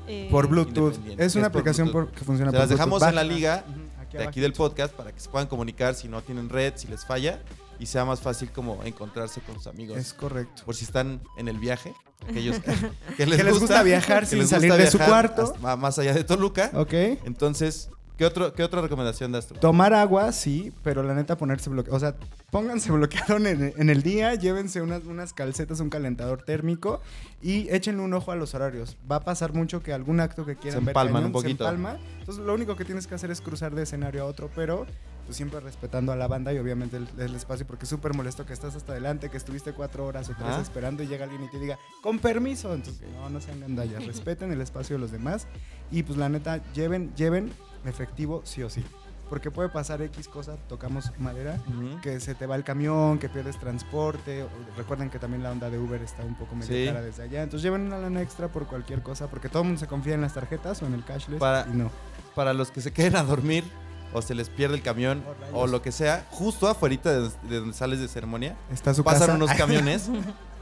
Eh, 0.08 0.28
Por 0.30 0.46
Bluetooth. 0.48 0.94
Es 1.18 1.34
una 1.34 1.46
Es 1.46 1.52
por 1.52 1.60
aplicación 1.60 1.88
Bluetooth. 1.88 2.10
por- 2.10 2.18
que 2.18 2.24
funciona 2.24 2.50
Se 2.50 2.56
por 2.56 2.60
las 2.60 2.68
dejamos 2.70 3.02
en 3.02 3.14
la 3.14 3.24
liga 3.24 3.64
aquí 4.00 4.16
de 4.18 4.24
aquí 4.24 4.40
del 4.40 4.52
podcast 4.52 4.94
para 4.94 5.12
que 5.12 5.20
se 5.20 5.28
puedan 5.28 5.48
comunicar 5.48 5.94
si 5.94 6.08
no 6.08 6.22
tienen 6.22 6.48
red, 6.48 6.74
si 6.76 6.86
les 6.88 7.04
falla 7.04 7.40
y 7.78 7.86
sea 7.86 8.04
más 8.04 8.20
fácil 8.20 8.50
como 8.52 8.82
encontrarse 8.84 9.40
con 9.40 9.56
sus 9.56 9.66
amigos. 9.66 9.98
Es 9.98 10.14
correcto. 10.14 10.62
Por 10.64 10.74
si 10.76 10.84
están 10.84 11.20
en 11.36 11.48
el 11.48 11.58
viaje, 11.58 11.92
aquellos 12.26 12.58
que 12.60 12.70
les, 13.26 13.36
Que 13.36 13.44
les 13.44 13.58
gusta 13.58 13.82
viajar 13.82 14.20
que 14.22 14.30
sin 14.30 14.38
les 14.38 14.48
salir 14.48 14.70
gusta 14.70 14.84
de 14.84 14.90
su 14.90 14.98
viajar 14.98 15.34
cuarto. 15.34 15.52
hasta- 15.54 15.76
más 15.76 15.98
allá 15.98 16.14
de 16.14 16.22
Toluca. 16.24 16.70
Ok. 16.74 16.92
Entonces, 17.24 17.90
¿qué, 18.16 18.24
otro, 18.24 18.52
¿qué 18.52 18.62
otra 18.62 18.80
recomendación 18.80 19.32
das 19.32 19.46
tú? 19.46 19.54
Tomar 19.54 19.94
agua, 19.94 20.32
sí, 20.32 20.72
pero 20.82 21.02
la 21.02 21.14
neta 21.14 21.36
ponerse 21.36 21.70
bloqueador. 21.70 21.96
O 21.96 22.00
sea, 22.00 22.14
pónganse 22.50 22.92
bloqueador 22.92 23.46
en, 23.46 23.74
en 23.76 23.90
el 23.90 24.02
día, 24.02 24.34
llévense 24.34 24.82
unas, 24.82 25.04
unas 25.04 25.32
calcetas, 25.32 25.80
un 25.80 25.90
calentador 25.90 26.42
térmico 26.42 27.00
y 27.42 27.68
échenle 27.70 28.02
un 28.02 28.14
ojo 28.14 28.32
a 28.32 28.36
los 28.36 28.54
horarios. 28.54 28.96
Va 29.10 29.16
a 29.16 29.20
pasar 29.20 29.52
mucho 29.52 29.82
que 29.82 29.92
algún 29.92 30.20
acto 30.20 30.44
que 30.44 30.56
quieran 30.56 30.80
Se 30.80 30.86
ver 30.86 30.90
empalman 30.90 31.14
cañón, 31.14 31.26
un 31.26 31.32
poquito. 31.32 31.64
Se 31.64 31.70
empalma. 31.70 31.98
Entonces, 32.18 32.44
lo 32.44 32.54
único 32.54 32.76
que 32.76 32.84
tienes 32.84 33.06
que 33.06 33.14
hacer 33.14 33.30
es 33.30 33.40
cruzar 33.40 33.74
de 33.74 33.82
escenario 33.82 34.22
a 34.22 34.26
otro, 34.26 34.50
pero 34.54 34.86
pues, 35.26 35.36
siempre 35.36 35.60
respetando 35.60 36.12
a 36.12 36.16
la 36.16 36.28
banda 36.28 36.52
y 36.52 36.58
obviamente 36.58 36.96
el, 36.96 37.08
el 37.18 37.34
espacio, 37.34 37.66
porque 37.66 37.84
es 37.84 37.88
súper 37.88 38.14
molesto 38.14 38.46
que 38.46 38.52
estás 38.52 38.76
hasta 38.76 38.92
adelante, 38.92 39.28
que 39.28 39.36
estuviste 39.36 39.72
cuatro 39.72 40.06
horas 40.06 40.28
o 40.30 40.34
tres 40.34 40.48
Ajá. 40.48 40.62
esperando 40.62 41.02
y 41.02 41.08
llega 41.08 41.24
alguien 41.24 41.44
y 41.44 41.50
te 41.50 41.58
diga, 41.58 41.78
con 42.00 42.18
permiso. 42.18 42.72
Entonces, 42.72 43.02
no, 43.12 43.28
no 43.28 43.40
sean 43.40 43.60
gandallas, 43.60 44.06
respeten 44.06 44.52
el 44.52 44.60
espacio 44.60 44.96
de 44.96 45.00
los 45.00 45.10
demás 45.10 45.46
y 45.90 46.02
pues 46.02 46.18
la 46.18 46.28
neta, 46.28 46.60
lleven, 46.72 47.14
lleven 47.16 47.52
efectivo 47.84 48.42
sí 48.44 48.62
o 48.62 48.70
sí. 48.70 48.84
Porque 49.28 49.50
puede 49.50 49.68
pasar 49.68 50.00
X 50.02 50.28
cosa, 50.28 50.56
tocamos 50.68 51.10
madera, 51.18 51.58
que 52.00 52.20
se 52.20 52.36
te 52.36 52.46
va 52.46 52.54
el 52.54 52.62
camión, 52.62 53.18
que 53.18 53.28
pierdes 53.28 53.58
transporte. 53.58 54.46
Recuerden 54.76 55.10
que 55.10 55.18
también 55.18 55.42
la 55.42 55.50
onda 55.50 55.68
de 55.68 55.78
Uber 55.80 56.00
está 56.00 56.22
un 56.22 56.36
poco 56.36 56.54
medio 56.54 56.68
Sí. 56.68 56.86
cara 56.86 57.02
desde 57.02 57.24
allá. 57.24 57.42
Entonces 57.42 57.64
lleven 57.64 57.80
una 57.86 57.98
lana 57.98 58.22
extra 58.22 58.46
por 58.46 58.66
cualquier 58.68 59.02
cosa, 59.02 59.26
porque 59.26 59.48
todo 59.48 59.62
el 59.62 59.68
mundo 59.68 59.80
se 59.80 59.88
confía 59.88 60.14
en 60.14 60.20
las 60.20 60.34
tarjetas 60.34 60.80
o 60.82 60.86
en 60.86 60.94
el 60.94 61.04
cashless. 61.04 61.40
Para- 61.40 61.66
y 61.68 61.76
no. 61.76 61.90
Para 62.36 62.52
los 62.52 62.70
que 62.70 62.80
se 62.80 62.92
queden 62.92 63.16
a 63.16 63.24
dormir 63.24 63.64
o 64.12 64.22
se 64.22 64.36
les 64.36 64.48
pierde 64.48 64.76
el 64.76 64.82
camión 64.82 65.24
Oh, 65.52 65.62
o 65.62 65.66
lo 65.66 65.82
que 65.82 65.90
sea, 65.90 66.24
justo 66.30 66.68
afuera 66.68 66.96
de, 67.02 67.28
de 67.48 67.58
donde 67.58 67.74
sales 67.74 67.98
de 67.98 68.06
ceremonia, 68.06 68.56
Está 68.72 68.94
su 68.94 69.02
pasan 69.02 69.20
casa. 69.22 69.34
unos 69.34 69.50
camiones, 69.56 70.08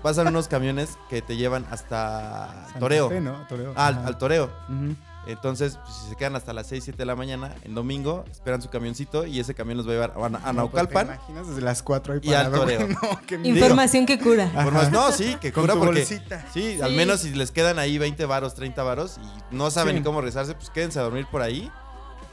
pasan 0.02 0.28
unos 0.28 0.48
camiones 0.48 0.96
que 1.10 1.20
te 1.20 1.36
llevan 1.36 1.66
hasta 1.70 2.66
Toreo. 2.78 3.10
Fe, 3.10 3.20
¿no? 3.20 3.46
Toreo. 3.46 3.74
Ah, 3.76 3.88
al, 3.88 4.06
al 4.06 4.16
Toreo. 4.16 4.50
Ujú. 4.70 4.94
Entonces, 5.26 5.78
pues, 5.82 5.94
si 5.96 6.08
se 6.10 6.16
quedan 6.16 6.36
hasta 6.36 6.52
las 6.52 6.66
6, 6.66 6.84
7 6.84 6.98
de 6.98 7.06
la 7.06 7.16
mañana, 7.16 7.54
en 7.62 7.74
domingo, 7.74 8.24
esperan 8.30 8.60
su 8.60 8.68
camioncito 8.68 9.24
y 9.26 9.40
ese 9.40 9.54
camión 9.54 9.78
los 9.78 9.86
va 9.86 9.92
a 9.92 9.94
llevar 9.94 10.10
a, 10.10 10.14
pues, 10.14 10.32
¿te 10.44 10.52
Naucalpan. 10.52 11.06
imaginas 11.06 11.48
desde 11.48 11.62
las 11.62 11.82
4 11.82 12.14
ahí 12.14 12.20
Y 12.22 12.34
al 12.34 12.52
toreo. 12.52 12.86
No. 13.32 13.44
Información 13.44 14.04
que 14.06 14.18
cura. 14.18 14.50
Ajá. 14.54 14.90
No, 14.90 15.10
sí, 15.12 15.36
que 15.40 15.52
cura 15.52 15.74
porque. 15.74 16.00
bolsita. 16.00 16.46
Sí, 16.52 16.78
al 16.82 16.90
Sí. 16.90 16.96
menos 16.96 17.20
si 17.20 17.34
les 17.34 17.50
quedan 17.50 17.78
ahí 17.78 17.96
20 17.98 18.24
varos, 18.26 18.54
30 18.54 18.82
varos 18.82 19.18
y 19.50 19.54
no 19.54 19.70
saben 19.70 19.94
Sí. 19.94 20.00
ni 20.00 20.04
cómo 20.04 20.20
rezarse, 20.20 20.54
pues 20.54 20.68
quédense 20.70 20.98
a 20.98 21.02
dormir 21.02 21.26
por 21.30 21.40
ahí. 21.42 21.70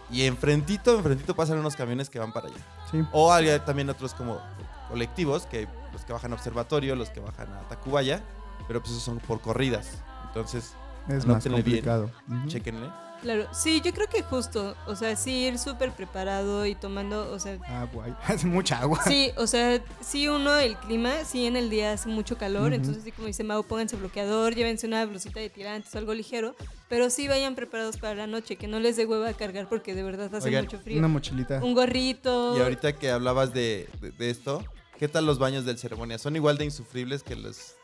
Y 0.10 0.26
enfrentito, 0.26 0.98
enfrentito 0.98 1.34
pasan 1.36 1.58
unos 1.60 1.78
camiones 1.78 2.10
que 2.10 2.20
van 2.20 2.34
para 2.34 2.48
allá. 2.48 2.58
Sí. 2.92 3.02
O 3.14 3.32
hay 3.32 3.58
también 3.66 3.90
otros 3.90 4.14
como 4.14 4.42
colectivos, 4.90 5.46
que 5.46 5.70
los 5.94 6.04
que 6.04 6.12
bajan 6.12 6.34
a 6.34 6.36
Observatorio, 6.36 6.96
los 6.98 7.10
que 7.10 7.22
bajan 7.22 7.48
a 7.54 7.62
Tacubaya, 7.70 8.22
pero 8.68 8.82
pues 8.82 8.92
esos 8.92 9.04
son 9.04 9.20
por 9.20 9.40
corridas. 9.40 9.88
Entonces, 10.28 10.74
Es 11.10 11.26
más 11.26 11.44
bien. 11.44 11.56
complicado. 11.56 12.12
Chequenle. 12.48 12.90
Claro, 13.22 13.46
sí, 13.54 13.82
yo 13.86 13.94
creo 13.94 14.08
que 14.08 14.24
justo, 14.24 14.76
o 14.88 14.96
sea, 14.96 15.16
sí 15.16 15.46
ir 15.46 15.60
súper 15.60 15.92
preparado 15.92 16.66
y 16.66 16.74
tomando, 16.74 17.32
o 17.32 17.38
sea, 17.38 17.54
Agua. 17.80 18.06
ahí. 18.06 18.16
Hace 18.34 18.48
mucha 18.48 18.80
agua. 18.80 19.00
sí, 19.04 19.30
o 19.38 19.46
sea, 19.46 19.80
sí 20.02 20.28
uno, 20.28 20.58
el 20.58 20.76
clima, 20.78 21.24
sí 21.24 21.46
en 21.46 21.56
el 21.56 21.70
día 21.70 21.94
hace 21.94 22.10
mucho 22.10 22.36
calor, 22.36 22.74
entonces 22.74 23.04
sí 23.04 23.12
como 23.12 23.28
dice 23.28 23.44
Mau, 23.44 23.62
pónganse 23.62 23.96
bloqueador, 23.96 24.56
llévense 24.56 24.88
una 24.88 25.06
blusita 25.06 25.40
de 25.40 25.52
tirantes 25.52 25.94
o 25.94 26.00
algo 26.00 26.16
ligero, 26.16 26.56
pero 26.90 27.12
sí 27.12 27.28
vayan 27.28 27.54
preparados 27.54 27.98
para 27.98 28.16
la 28.16 28.26
noche, 28.26 28.56
que 28.56 28.68
no 28.68 28.80
les 28.80 28.98
dé 28.98 29.06
hueva 29.06 29.30
a 29.30 29.34
cargar 29.34 29.70
porque 29.70 29.94
de 29.94 30.02
verdad 30.02 30.34
hace 30.34 30.48
Oigan, 30.48 30.66
mucho 30.66 30.80
frío. 30.80 30.98
Una 30.98 31.08
mochilita. 31.08 31.64
Un 31.64 31.76
gorrito. 31.76 32.58
Y 32.58 32.62
ahorita 32.62 32.94
que 32.94 33.12
hablabas 33.12 33.54
de, 33.54 33.88
de- 34.02 34.10
de 34.14 34.30
esto, 34.32 34.64
¿qué 34.98 35.08
tal 35.08 35.28
los 35.28 35.38
baños 35.38 35.64
del 35.64 35.78
ceremonia? 35.78 36.18
¿Son 36.18 36.36
igual 36.36 36.58
de 36.58 36.66
insufribles 36.66 37.22
que 37.22 37.36
los, 37.36 37.76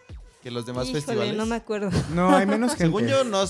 que 0.47 0.51
los 0.51 0.65
demás 0.65 0.85
Híjole, 0.85 1.01
festivales? 1.01 1.35
no 1.35 1.45
me 1.45 1.55
acuerdo. 1.55 1.89
No, 2.13 2.35
hay 2.35 2.45
menos 2.45 2.71
gente. 2.75 2.85
Según 2.85 3.07
yo, 3.07 3.23
no, 3.25 3.41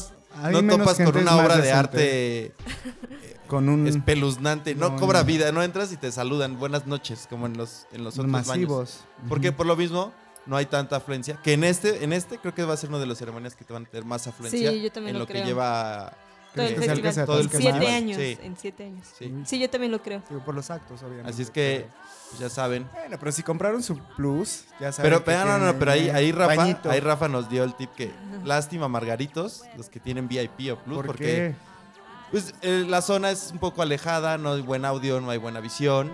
Hay 0.42 0.54
no 0.54 0.62
menos 0.64 0.78
topas 0.80 0.98
con 0.98 1.06
gente, 1.06 1.20
es 1.20 1.26
una 1.26 1.36
más 1.36 1.46
obra 1.46 1.56
de 1.58 1.62
decente. 1.62 1.78
arte 1.78 2.54
Con 3.48 3.70
un 3.70 3.88
espeluznante. 3.88 4.74
No, 4.76 4.90
No, 4.90 4.98
cobra 5.00 5.20
no. 5.20 5.26
vida, 5.26 5.52
no 5.52 5.62
entras 5.64 5.92
y 5.94 5.98
te 5.98 6.12
saludan. 6.12 6.58
Buenas 6.60 6.88
noches, 6.88 7.28
como 7.30 7.46
en 7.46 7.56
los, 7.56 7.86
en 7.94 8.04
los 8.04 8.16
otros 8.18 8.32
baños. 8.32 8.48
masivos. 8.48 9.00
Porque 9.30 9.52
por 9.52 9.66
lo 9.68 9.76
mismo 9.76 10.12
no 10.48 10.58
hay 10.58 10.66
tanta 10.66 10.96
afluencia. 10.98 11.40
Que 11.44 11.54
en 11.54 11.64
este, 11.64 12.04
en 12.04 12.14
este 12.14 12.40
creo 12.40 12.54
que 12.56 12.64
va 12.64 12.74
a 12.74 12.78
ser 12.78 12.90
una 12.90 12.98
de 13.00 13.06
las 13.06 13.18
ceremonias 13.20 13.56
que 13.56 13.64
te 13.64 13.74
van 13.74 13.86
a 13.86 13.90
tener 13.90 14.04
más 14.06 14.26
afluencia. 14.28 14.72
Sí, 14.72 14.82
yo 14.82 14.92
también 14.92 15.16
en 15.16 15.20
lo 15.20 15.20
lo, 15.20 15.28
que 15.28 15.34
creo. 15.34 15.46
lleva 15.46 16.14
Todo 16.58 16.68
el 16.68 16.76
que 16.76 16.82
sea 16.84 16.94
el 16.94 17.02
que 17.02 17.08
festival. 17.08 17.14
se 17.14 17.26
todo 17.26 17.40
el 17.40 17.46
atasque 17.48 17.62
siete 17.64 17.80
más. 17.80 17.90
años, 17.96 18.18
Sí. 18.18 18.38
en 18.42 18.58
siete 18.58 18.84
años. 18.86 19.08
Sí. 19.18 19.34
Sí, 19.46 19.60
yo 19.60 19.70
también 19.70 19.92
lo 19.92 20.02
creo. 20.02 20.22
Digo, 20.30 20.44
por 20.44 20.56
los 20.56 20.70
actos, 20.70 21.02
obviamente. 21.04 21.30
Así 21.32 21.42
es 21.42 21.50
que, 21.52 21.86
pues, 22.30 22.40
ya 22.40 22.50
saben. 22.50 22.88
Bueno, 22.94 23.18
pero 23.20 23.32
si 23.32 23.44
compraron 23.44 23.82
su 23.84 23.98
plus, 24.16 24.66
ya 24.80 24.92
saben. 24.92 25.10
Pero, 25.12 25.20
que 25.24 25.32
pero, 25.32 25.46
no, 25.46 25.58
no, 25.60 25.80
pero 25.80 25.92
ahí, 25.92 26.10
ahí 26.10 26.32
Rafa, 26.32 26.56
bañito. 26.56 26.90
ahí 26.92 27.00
Rafa 27.00 27.28
nos 27.28 27.50
dio 27.50 27.64
el 27.64 27.74
tip 27.76 27.90
que 27.96 28.12
lástima 28.44 28.88
Margaritos, 28.88 29.64
los 29.78 29.90
que 29.90 30.00
tienen 30.00 30.28
VIP 30.28 30.72
o 30.74 30.78
Plus, 30.78 30.98
¿Por 30.98 31.06
porque 31.08 31.26
qué? 31.26 31.56
pues, 32.32 32.54
eh, 32.62 32.86
la 32.88 33.02
zona 33.02 33.32
es 33.32 33.52
un 33.52 33.60
poco 33.60 33.82
alejada, 33.82 34.38
no 34.38 34.54
hay 34.54 34.62
buen 34.62 34.86
audio, 34.86 35.22
no 35.22 35.30
hay 35.30 35.38
buena 35.38 35.60
visión. 35.60 36.12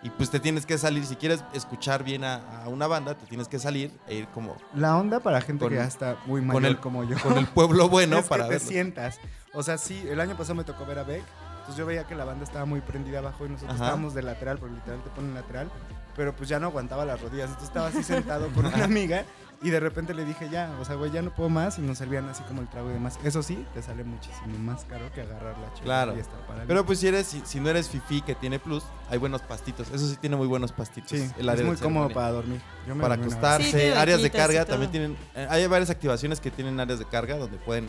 Y 0.00 0.10
pues 0.10 0.30
te 0.30 0.38
tienes 0.38 0.64
que 0.64 0.78
salir, 0.78 1.04
si 1.04 1.16
quieres 1.16 1.42
escuchar 1.52 2.04
bien 2.04 2.22
a, 2.22 2.36
a 2.62 2.68
una 2.68 2.86
banda, 2.86 3.16
te 3.16 3.26
tienes 3.26 3.48
que 3.48 3.58
salir 3.58 3.90
e 4.06 4.14
ir 4.14 4.28
como 4.28 4.56
La 4.76 4.96
onda 4.96 5.18
para 5.18 5.40
gente 5.40 5.64
Con- 5.64 5.70
que 5.70 5.74
ya 5.74 5.86
está 5.86 6.16
muy 6.26 6.38
con 6.40 6.46
mayor 6.46 6.64
el- 6.66 6.78
como 6.78 7.02
yo. 7.02 7.18
con 7.20 7.36
el 7.36 7.48
pueblo 7.48 7.88
bueno 7.88 8.16
es 8.18 8.22
que 8.22 8.28
para 8.28 8.44
te 8.44 8.50
verlo. 8.50 8.68
sientas. 8.68 9.18
O 9.54 9.62
sea, 9.62 9.78
sí, 9.78 10.06
el 10.08 10.20
año 10.20 10.36
pasado 10.36 10.54
me 10.56 10.64
tocó 10.64 10.84
ver 10.86 10.98
a 10.98 11.04
Beck. 11.04 11.24
Entonces 11.60 11.76
yo 11.76 11.86
veía 11.86 12.04
que 12.04 12.14
la 12.14 12.24
banda 12.24 12.44
estaba 12.44 12.64
muy 12.64 12.80
prendida 12.80 13.18
abajo 13.18 13.44
y 13.44 13.50
nosotros 13.50 13.74
Ajá. 13.76 13.84
estábamos 13.86 14.14
de 14.14 14.22
lateral, 14.22 14.58
porque 14.58 14.74
literal 14.76 15.02
te 15.02 15.10
ponen 15.10 15.34
lateral. 15.34 15.70
Pero 16.16 16.34
pues 16.34 16.48
ya 16.48 16.58
no 16.58 16.66
aguantaba 16.68 17.04
las 17.04 17.20
rodillas. 17.20 17.48
Entonces 17.50 17.68
estaba 17.68 17.88
así 17.88 18.02
sentado 18.02 18.48
con 18.48 18.66
una 18.66 18.84
amiga 18.84 19.24
y 19.62 19.70
de 19.70 19.78
repente 19.80 20.14
le 20.14 20.24
dije 20.24 20.48
ya, 20.50 20.70
o 20.80 20.84
sea, 20.84 20.94
güey, 20.96 21.10
ya 21.10 21.20
no 21.22 21.30
puedo 21.34 21.48
más. 21.50 21.78
Y 21.78 21.82
nos 21.82 21.98
servían 21.98 22.28
así 22.28 22.42
como 22.44 22.62
el 22.62 22.68
trago 22.68 22.88
y 22.90 22.94
demás. 22.94 23.18
Eso 23.22 23.42
sí, 23.42 23.64
te 23.74 23.82
sale 23.82 24.02
muchísimo 24.02 24.58
más 24.58 24.84
caro 24.86 25.12
que 25.12 25.20
agarrar 25.20 25.56
la 25.58 25.68
chela 25.74 25.84
Claro. 25.84 26.16
y 26.16 26.20
estar 26.20 26.40
parado. 26.46 26.66
Pero 26.66 26.86
pues 26.86 26.98
si 27.00 27.08
eres, 27.08 27.26
si, 27.26 27.42
si 27.44 27.60
no 27.60 27.68
eres 27.68 27.88
fifi 27.88 28.22
que 28.22 28.34
tiene 28.34 28.58
plus, 28.58 28.82
hay 29.10 29.18
buenos 29.18 29.42
pastitos. 29.42 29.88
Eso 29.90 30.08
sí 30.08 30.16
tiene 30.16 30.36
muy 30.36 30.46
buenos 30.46 30.72
pastitos. 30.72 31.10
sí, 31.10 31.30
el 31.38 31.48
área 31.48 31.60
es 31.62 31.66
muy 31.66 31.76
de 31.76 31.82
cómodo 31.82 32.08
para 32.08 32.30
dormir. 32.30 32.60
Yo 32.86 32.94
me 32.94 33.02
para 33.02 33.14
acostarse, 33.16 33.70
Sí, 33.92 33.96
áreas 33.96 34.22
de 34.22 34.30
carga 34.30 34.64
también 34.64 34.90
tienen. 34.90 35.16
eh, 35.34 35.46
hay 35.50 35.66
varias 35.66 35.90
activaciones 35.90 36.40
que 36.40 36.50
tienen 36.50 36.80
áreas 36.80 36.98
de 36.98 37.04
carga 37.04 37.36
donde 37.36 37.58
pueden, 37.58 37.88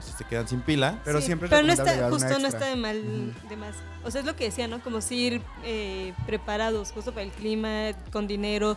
si 0.00 0.12
se 0.12 0.24
quedan 0.24 0.46
sin 0.48 0.60
pila. 0.60 0.98
Pero 1.04 1.20
Sí, 1.20 1.26
siempre 1.26 1.48
pero 1.48 1.62
no 1.66 1.72
está, 1.72 2.10
justo 2.10 2.38
no 2.38 2.46
está 2.48 2.66
de 2.66 2.76
mal 2.76 3.34
de 3.48 3.56
más. 3.56 3.74
O 4.04 4.10
sea, 4.10 4.20
es 4.20 4.26
lo 4.26 4.36
que 4.36 4.44
decía, 4.44 4.68
¿no? 4.68 4.80
Como 4.80 5.00
si 5.00 5.16
ir 5.16 5.42
eh, 5.64 6.12
preparados 6.26 6.92
justo 6.92 7.12
para 7.12 7.22
el 7.24 7.30
clima, 7.32 7.90
con 8.12 8.26
dinero. 8.26 8.76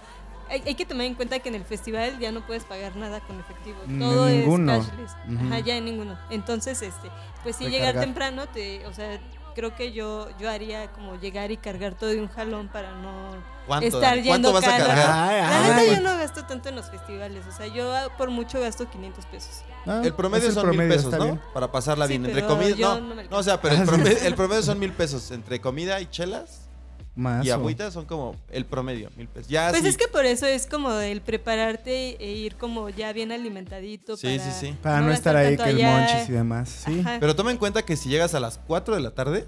Hay, 0.49 0.61
hay 0.65 0.75
que 0.75 0.85
tomar 0.85 1.05
en 1.05 1.15
cuenta 1.15 1.39
que 1.39 1.47
en 1.47 1.55
el 1.55 1.63
festival 1.63 2.19
ya 2.19 2.31
no 2.33 2.45
puedes 2.45 2.65
pagar 2.65 2.95
nada 2.97 3.21
con 3.21 3.39
efectivo. 3.39 3.77
Mm, 3.85 3.99
Todo 3.99 4.27
en 4.27 4.33
es 4.33 4.39
ninguno. 4.41 4.79
cashless. 4.79 5.11
Ajá, 5.45 5.59
ya 5.59 5.77
en 5.77 5.85
ninguno. 5.85 6.17
Entonces, 6.29 6.81
este, 6.81 7.09
pues 7.43 7.55
sí, 7.55 7.65
Recargar. 7.65 7.87
llegar 7.93 8.03
temprano, 8.03 8.47
te, 8.49 8.85
o 8.85 8.93
sea, 8.93 9.17
creo 9.53 9.75
que 9.75 9.91
yo, 9.91 10.27
yo 10.39 10.49
haría 10.49 10.91
como 10.91 11.15
llegar 11.19 11.51
y 11.51 11.57
cargar 11.57 11.93
todo 11.95 12.09
de 12.09 12.19
un 12.21 12.27
jalón 12.29 12.67
para 12.69 12.91
no 12.93 13.31
¿Cuánto, 13.67 13.85
estar 13.87 14.01
Dani? 14.15 14.27
¿Cuánto 14.27 14.49
yendo 14.49 14.53
vas 14.53 14.63
a 14.63 14.77
cada- 14.77 14.87
cargar? 14.87 15.09
Ay, 15.29 15.41
La 15.41 15.65
ay. 15.77 15.85
neta 15.87 15.95
yo 15.95 16.01
no 16.01 16.17
gasto 16.17 16.45
tanto 16.45 16.69
en 16.69 16.75
los 16.75 16.89
festivales, 16.89 17.45
o 17.47 17.51
sea, 17.55 17.67
yo 17.67 17.93
por 18.17 18.29
mucho 18.29 18.59
gasto 18.59 18.89
500 18.89 19.25
pesos. 19.27 19.63
Ah, 19.85 20.01
El 20.03 20.13
promedio 20.13 20.51
son 20.51 20.69
mil 20.69 20.87
pesos, 20.87 21.11
¿no? 21.13 21.23
bien. 21.23 21.41
Para 21.53 21.71
pasarla 21.71 22.05
Sí, 22.07 22.13
bien. 22.13 22.25
Entre 22.25 22.41
pero 22.41 22.53
comida. 22.53 22.75
yo 22.75 22.99
No, 22.99 23.07
no 23.09 23.15
me 23.15 23.23
no, 23.25 23.37
o 23.37 23.43
sea, 23.43 23.61
pero 23.61 23.75
el 23.75 23.81
alcanza. 23.81 24.03
promedio, 24.03 24.27
el 24.27 24.35
promedio 24.35 24.63
son 24.63 24.79
mil 24.79 24.91
pesos. 24.93 25.31
Entre 25.31 25.59
comida 25.61 25.99
y 26.01 26.07
chelas 26.07 26.67
Más. 27.13 27.45
y 27.45 27.51
o- 27.51 27.55
agüita 27.55 27.91
son 27.91 28.05
como 28.05 28.35
el 28.49 28.65
promedio, 28.65 29.09
mil 29.17 29.27
pesos. 29.27 29.49
Ya 29.49 29.69
Pues 29.69 29.81
sí- 29.81 29.89
es 29.89 29.97
que 29.97 30.07
por 30.07 30.25
eso 30.25 30.45
es 30.45 30.65
como 30.65 30.91
el 30.93 31.19
prepararte 31.21 32.15
e 32.23 32.31
ir 32.31 32.55
como 32.55 32.87
ya 32.89 33.11
bien 33.13 33.31
alimentadito. 33.33 34.15
Sí, 34.15 34.37
para, 34.37 34.51
sí, 34.51 34.67
sí. 34.67 34.75
Para 34.81 35.01
no, 35.01 35.11
estar 35.11 35.33
gastar 35.35 35.35
ahí 35.35 35.57
que 35.57 35.69
el 35.81 35.85
allá. 35.85 35.97
monchis 36.09 36.29
y 36.29 36.31
demás. 36.31 36.69
Sí. 36.85 36.99
Ajá. 37.01 37.17
Pero 37.19 37.35
toma 37.35 37.51
en 37.51 37.57
cuenta 37.57 37.83
que 37.83 37.97
si 37.97 38.07
llegas 38.09 38.33
a 38.33 38.39
las 38.39 38.59
4 38.65 38.95
de 38.95 39.01
la 39.01 39.11
tarde, 39.11 39.45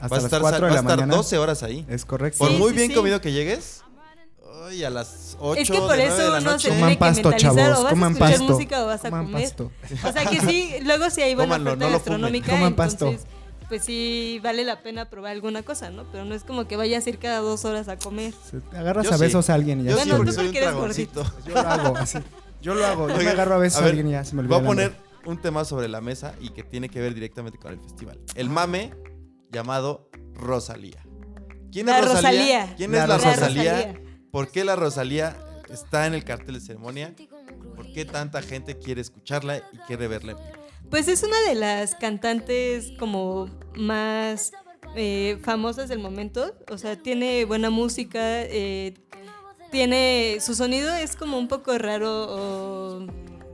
Hasta 0.00 0.08
vas 0.08 0.12
a 0.12 0.14
las 0.16 0.24
estar, 0.24 0.40
4 0.40 0.56
de 0.58 0.62
vas 0.72 0.74
la 0.74 0.80
estar 0.80 0.96
mañana. 0.98 1.14
12 1.16 1.38
horas 1.38 1.62
ahí. 1.62 1.86
Es 1.88 2.04
correcto. 2.04 2.38
Por 2.38 2.50
Sí, 2.50 2.56
muy 2.56 2.70
sí, 2.70 2.76
bien 2.76 2.88
sí. 2.90 2.94
comido 2.96 3.20
que 3.20 3.32
llegues, 3.32 3.82
ay, 4.66 4.82
a 4.82 4.90
las 4.90 5.36
8 5.38 5.60
Es 5.62 5.70
que 5.70 5.78
por 5.78 5.96
de 5.96 6.04
eso 6.06 6.14
9 6.16 6.24
de 6.24 6.30
la 6.30 6.38
uno 6.38 6.50
noche. 6.50 6.62
se 6.64 6.68
Coman 6.70 6.80
tiene 6.80 6.94
que 6.94 6.98
pasto, 6.98 7.28
mentalizar 7.30 7.54
chavos. 7.56 7.78
o 7.78 7.82
vas 7.84 7.92
Coman 7.92 8.08
a 8.08 8.12
escuchar 8.14 8.30
pasto. 8.38 8.52
música 8.52 8.82
o 8.82 8.86
vas 8.86 9.04
a 9.04 9.10
Coman 9.10 9.26
comer. 9.26 9.42
pasto. 9.44 9.72
O 10.08 10.12
sea 10.12 10.24
que 10.26 10.40
sí, 10.40 10.74
luego 10.82 11.08
sí 11.10 11.22
hay 11.22 11.34
buena 11.36 11.50
Cómanlo, 11.54 11.70
oferta 11.70 11.86
no 11.86 11.92
gastronómica, 11.92 12.50
Coman 12.50 12.74
pasto. 12.74 13.06
entonces 13.10 13.28
pues 13.68 13.84
sí 13.84 14.40
vale 14.42 14.64
la 14.64 14.82
pena 14.82 15.08
probar 15.10 15.32
alguna 15.32 15.62
cosa, 15.62 15.90
¿no? 15.90 16.04
Pero 16.12 16.24
no 16.24 16.34
es 16.34 16.44
como 16.44 16.66
que 16.68 16.76
vayas 16.76 17.06
a 17.06 17.10
ir 17.10 17.18
cada 17.18 17.38
dos 17.38 17.64
horas 17.64 17.88
a 17.88 17.96
comer. 17.96 18.32
Se- 18.50 18.60
te 18.60 18.76
agarras 18.76 19.04
Yo 19.06 19.12
a 19.12 19.18
sí. 19.18 19.24
besos 19.24 19.50
a 19.50 19.54
alguien 19.54 19.80
y 19.80 19.84
ya 19.84 19.90
Yo 19.92 19.98
sí, 19.98 20.10
porque 20.10 20.16
tú 20.16 20.20
olvida. 20.22 20.32
soy 20.34 20.44
un 20.46 20.52
porque 20.52 20.58
eres 20.58 20.70
dragoncito. 20.70 21.24
Yo 21.46 21.54
lo 21.54 21.60
hago 21.68 21.96
así. 21.96 22.18
Yo 22.62 22.74
lo 22.74 22.86
hago. 22.86 23.08
Yo 23.08 23.16
me 23.16 23.28
agarro 23.28 23.54
a 23.54 23.58
besos 23.58 23.82
a, 23.82 23.86
alguien 23.86 24.08
y 24.08 24.12
ya 24.12 24.24
se 24.24 24.34
me 24.34 24.40
olvida. 24.42 24.56
Voy 24.56 24.64
a 24.64 24.68
poner 24.68 24.92
un 25.24 25.40
tema 25.40 25.64
sobre 25.64 25.88
la 25.88 26.00
mesa 26.00 26.34
y 26.40 26.50
que 26.50 26.62
tiene 26.62 26.88
que 26.88 27.00
ver 27.00 27.14
directamente 27.14 27.58
con 27.58 27.72
el 27.72 27.80
festival. 27.80 28.20
El 28.34 28.48
mame 28.50 28.92
llamado 29.50 30.08
Rosalía. 30.34 31.02
¿Quién 31.72 31.86
La 31.86 31.98
es 31.98 32.04
Rosalía? 32.06 32.30
Rosalía. 32.60 32.74
¿Quién 32.76 32.92
La 32.92 33.02
es 33.02 33.08
la 33.08 33.16
Rosalía. 33.16 33.36
Rosalía? 33.76 34.00
¿Por 34.30 34.48
qué 34.50 34.64
la 34.64 34.76
Rosalía 34.76 35.36
está 35.70 36.06
en 36.06 36.14
el 36.14 36.24
cartel 36.24 36.54
de 36.54 36.60
ceremonia? 36.60 37.14
¿Por 37.74 37.92
qué 37.92 38.04
tanta 38.04 38.40
gente 38.42 38.78
quiere 38.78 39.00
escucharla 39.00 39.58
y 39.58 39.78
quiere 39.86 40.08
verla 40.08 40.32
en 40.32 40.38
vivo? 40.38 40.50
Pues 40.90 41.08
es 41.08 41.22
una 41.22 41.38
de 41.48 41.54
las 41.54 41.94
cantantes 41.94 42.92
como 42.98 43.50
más 43.76 44.52
eh, 44.94 45.38
famosas 45.42 45.88
del 45.88 45.98
momento. 45.98 46.54
O 46.70 46.78
sea, 46.78 46.96
tiene 46.96 47.44
buena 47.44 47.70
música, 47.70 48.42
eh, 48.42 48.94
tiene... 49.70 50.38
Su 50.40 50.54
sonido 50.54 50.94
es 50.94 51.16
como 51.16 51.38
un 51.38 51.48
poco 51.48 51.76
raro 51.78 52.26
o... 52.28 53.06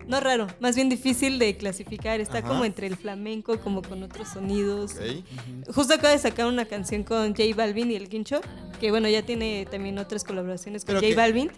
No 0.06 0.18
raro, 0.20 0.48
más 0.60 0.74
bien 0.74 0.88
difícil 0.88 1.38
de 1.38 1.56
clasificar. 1.56 2.20
Está 2.20 2.38
Ajá. 2.38 2.48
como 2.48 2.64
entre 2.64 2.86
el 2.88 2.96
flamenco, 2.96 3.58
como 3.60 3.82
con 3.82 4.02
otros 4.02 4.28
sonidos. 4.28 4.96
Justo 5.72 5.94
acaba 5.94 6.10
de 6.10 6.18
sacar 6.18 6.46
una 6.46 6.64
canción 6.66 7.04
con 7.04 7.28
J 7.34 7.44
Balvin 7.56 7.90
y 7.92 7.94
el 7.94 8.08
Guincho, 8.08 8.40
que 8.80 8.90
bueno, 8.90 9.08
ya 9.08 9.22
tiene 9.22 9.64
también 9.70 9.98
otras 9.98 10.24
colaboraciones 10.24 10.84
con 10.84 10.96
J 10.96 11.06
que- 11.06 11.14
Balvin. 11.14 11.50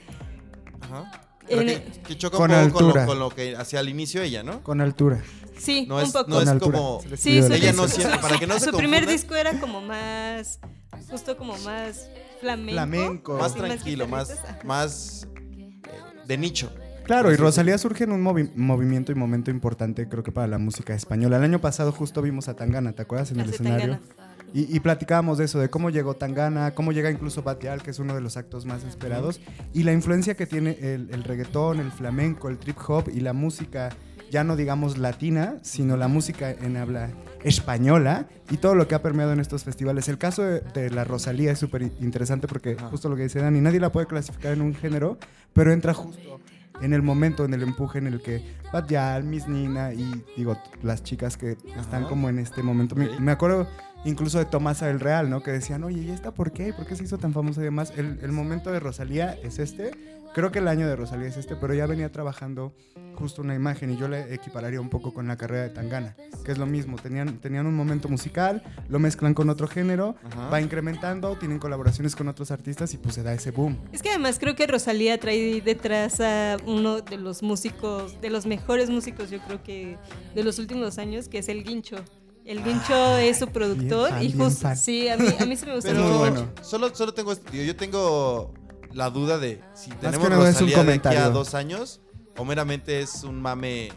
Ajá. 0.83 1.11
Que, 1.49 1.85
que 2.07 2.17
choca 2.19 2.37
Con 2.37 2.51
un 2.51 2.57
poco 2.69 2.73
con 2.73 2.83
lo, 2.83 2.89
altura. 2.89 3.07
con 3.07 3.19
lo 3.19 3.29
que 3.31 3.57
hacía 3.57 3.81
al 3.81 3.89
inicio 3.89 4.23
ella, 4.23 4.43
¿no? 4.43 4.63
Con 4.63 4.81
altura. 4.81 5.23
Sí, 5.59 5.87
No 5.89 5.97
un 5.97 6.03
es, 6.03 6.11
poco. 6.13 6.31
no 6.31 6.41
es 6.41 6.49
altura. 6.49 6.79
como... 6.79 7.01
Sí, 7.17 7.43
su, 7.43 7.49
la 7.49 7.57
Ella 7.57 7.73
no 7.73 7.87
siempre, 7.89 8.19
para 8.19 8.39
que 8.39 8.47
no 8.47 8.59
se 8.59 8.71
su 8.71 8.77
primer 8.77 9.07
disco 9.07 9.35
era 9.35 9.59
como 9.61 9.81
más, 9.81 10.59
justo 11.11 11.37
como 11.37 11.57
más 11.59 12.09
flamenco. 12.41 12.73
Flamenco. 12.73 13.39
más 13.39 13.53
Sí, 13.53 13.59
tranquilo, 13.59 14.09
más, 14.09 14.35
más 14.65 15.29
eh, 15.57 15.81
de 16.27 16.39
nicho. 16.39 16.71
Claro, 17.05 17.31
y 17.33 17.37
Rosalía 17.37 17.77
surge 17.77 18.05
en 18.05 18.13
un 18.13 18.25
movi- 18.25 18.51
movimiento 18.57 19.13
y 19.13 19.15
momento 19.15 19.51
importante, 19.51 20.09
creo 20.09 20.23
que 20.23 20.33
para 20.33 20.47
la 20.49 20.57
música 20.59 20.95
española. 20.95 21.37
El 21.37 21.45
año 21.45 21.61
pasado 21.61 21.93
justo 21.93 22.23
vimos 22.23 22.49
a 22.49 22.55
Tangana, 22.57 22.93
¿te 22.95 23.03
acuerdas? 23.03 23.31
En 23.31 23.41
el 23.41 23.45
Hace 23.47 23.57
escenario. 23.57 23.99
Tangana. 23.99 24.34
Y, 24.53 24.75
y 24.75 24.81
platicábamos 24.81 25.39
de 25.39 25.47
eso, 25.47 25.59
de 25.59 25.69
cómo 25.69 25.91
llegó 25.91 26.15
Tangana, 26.15 26.75
cómo 26.75 26.93
llega 26.93 27.11
incluso 27.11 27.43
Batial, 27.43 27.83
que 27.83 27.91
es 27.91 27.99
uno 27.99 28.15
de 28.15 28.21
los 28.21 28.37
actos 28.37 28.67
más 28.67 28.85
esperados, 28.85 29.41
y 29.73 29.83
la 29.83 29.93
influencia 29.93 30.35
que 30.37 30.47
tiene 30.47 30.79
el, 30.81 31.09
el 31.13 31.25
reggaetón, 31.25 31.81
el 31.81 31.91
flamenco, 31.91 32.49
el 32.49 32.59
trip 32.59 32.77
hop 32.87 33.11
y 33.13 33.21
la 33.21 33.33
música, 33.33 33.91
ya 34.31 34.45
no 34.45 34.55
digamos 34.57 34.97
latina, 34.97 35.57
sino 35.63 35.97
la 35.97 36.09
música 36.09 36.51
en 36.51 36.77
habla 36.77 37.11
española 37.43 38.27
y 38.51 38.57
todo 38.57 38.75
lo 38.75 38.89
que 38.89 38.95
ha 38.95 39.03
permeado 39.03 39.33
en 39.33 39.41
estos 39.41 39.65
festivales. 39.65 40.09
El 40.09 40.19
caso 40.19 40.43
de, 40.43 40.61
de 40.61 40.91
la 40.91 41.05
Rosalía 41.05 41.53
es 41.53 41.59
súper 41.59 41.83
interesante 42.01 42.49
porque 42.49 42.77
justo 42.91 43.09
lo 43.09 43.17
que 43.17 43.25
dice 43.25 43.41
Dani, 43.41 43.61
nadie 43.61 43.81
la 43.81 43.93
puede 43.93 44.07
clasificar 44.07 44.53
en 44.53 44.63
un 44.63 44.75
género, 44.75 45.19
pero 45.53 45.73
entra 45.73 45.95
justo 45.95 46.41
en 46.81 46.93
el 46.93 47.03
momento, 47.03 47.45
en 47.45 47.55
el 47.55 47.63
empuje 47.63 47.99
en 47.99 48.07
el 48.09 48.21
que 48.21 48.43
Batial, 48.73 49.25
Miss 49.25 49.47
Nina 49.47 49.93
y 49.93 50.25
digo, 50.37 50.59
las 50.83 51.03
chicas 51.03 51.37
que 51.37 51.53
están 51.79 52.03
Ajá. 52.03 52.09
como 52.09 52.29
en 52.29 52.39
este 52.39 52.63
momento. 52.63 52.97
Me, 52.97 53.21
me 53.21 53.31
acuerdo 53.33 53.69
incluso 54.05 54.39
de 54.39 54.45
Tomasa 54.45 54.87
del 54.87 55.01
Real, 55.01 55.31
¿no? 55.31 55.43
Que 55.43 55.51
decían, 55.53 55.85
oye, 55.85 56.01
¿y 56.03 56.11
esta 56.11 56.33
por 56.33 56.53
qué? 56.53 56.73
¿Por 56.73 56.87
qué 56.87 56.97
se 56.97 57.05
hizo 57.05 57.19
tan 57.19 57.33
famosa 57.33 57.61
y 57.61 57.65
demás? 57.65 57.93
El, 57.97 58.19
el 58.23 58.33
momento 58.33 58.71
de 58.73 58.81
Rosalía 58.81 59.37
es 59.43 59.59
este. 59.59 59.91
Creo 60.35 60.51
que 60.51 60.59
el 60.59 60.67
año 60.67 60.89
de 60.89 60.97
Rosalía 60.97 61.29
es 61.29 61.37
este, 61.37 61.55
pero 61.55 61.75
ya 61.75 61.87
venía 61.87 62.11
trabajando 62.11 62.75
justo 63.15 63.41
una 63.41 63.55
imagen 63.55 63.91
y 63.93 63.97
yo 63.97 64.09
le 64.09 64.35
equipararía 64.35 64.81
un 64.81 64.91
poco 64.91 65.15
con 65.15 65.29
la 65.29 65.37
carrera 65.37 65.63
de 65.63 65.71
Tangana, 65.71 66.17
que 66.45 66.51
es 66.51 66.59
lo 66.59 66.67
mismo. 66.67 66.97
Tenían, 66.99 67.39
tenían 67.39 67.67
un 67.67 67.75
momento 67.77 68.09
musical, 68.09 68.61
lo 68.89 68.99
mezclan 68.99 69.33
con 69.33 69.49
otro 69.49 69.69
género, 69.69 70.17
Ajá. 70.25 70.49
va 70.51 70.61
incrementando, 70.61 71.37
tienen 71.39 71.61
colaboraciones 71.61 72.17
con 72.17 72.27
otros 72.27 72.51
artistas 72.51 72.93
y 72.95 72.99
pues 72.99 73.15
se 73.15 73.23
da 73.23 73.33
ese 73.33 73.53
boom. 73.53 73.79
Es 73.93 74.03
que 74.03 74.09
además 74.11 74.41
creo 74.41 74.57
que 74.57 74.67
Rosalía 74.67 75.21
trae 75.21 75.61
detrás 75.61 76.21
a 76.21 76.57
uno 76.67 77.01
de 77.01 77.17
los 77.17 77.45
músicos, 77.45 78.21
de 78.21 78.31
los 78.31 78.45
mejores 78.45 78.91
músicos, 78.91 79.31
yo 79.31 79.39
creo 79.47 79.63
que 79.63 79.97
de 80.35 80.43
los 80.43 80.59
últimos 80.59 80.99
años, 80.99 81.29
que 81.29 81.39
es 81.39 81.49
el 81.49 81.63
Guincho. 81.63 81.99
El 82.45 82.63
Guincho 82.63 83.17
es 83.17 83.39
su 83.39 83.49
productor 83.49 84.11
fan, 84.11 84.23
y 84.23 84.27
bien 84.29 84.39
justo, 84.39 84.61
fan. 84.63 84.77
sí, 84.77 85.09
a 85.09 85.17
mí, 85.17 85.27
a 85.39 85.47
mí 85.47 85.57
se 85.57 85.65
me 85.67 85.75
gusta 85.77 85.91
Pero 85.91 86.03
mucho. 86.05 86.19
bueno. 86.19 86.49
solo, 86.63 86.95
solo 86.95 87.15
tengo 87.15 87.33
este- 87.33 87.65
yo 87.67 87.75
tengo 87.75 88.53
la 88.93 89.09
duda 89.11 89.39
de 89.39 89.61
si 89.75 89.91
que 89.91 89.97
tenemos 89.97 90.29
nada 90.29 90.49
es 90.51 90.61
un 90.61 90.69
Rosalía 90.71 90.85
de 90.85 90.93
aquí 91.09 91.17
a 91.17 91.31
dos 91.31 91.55
años 91.55 92.01
o 92.37 92.45
meramente 92.45 93.01
es 93.01 93.25
un 93.25 93.41
mame 93.41 93.93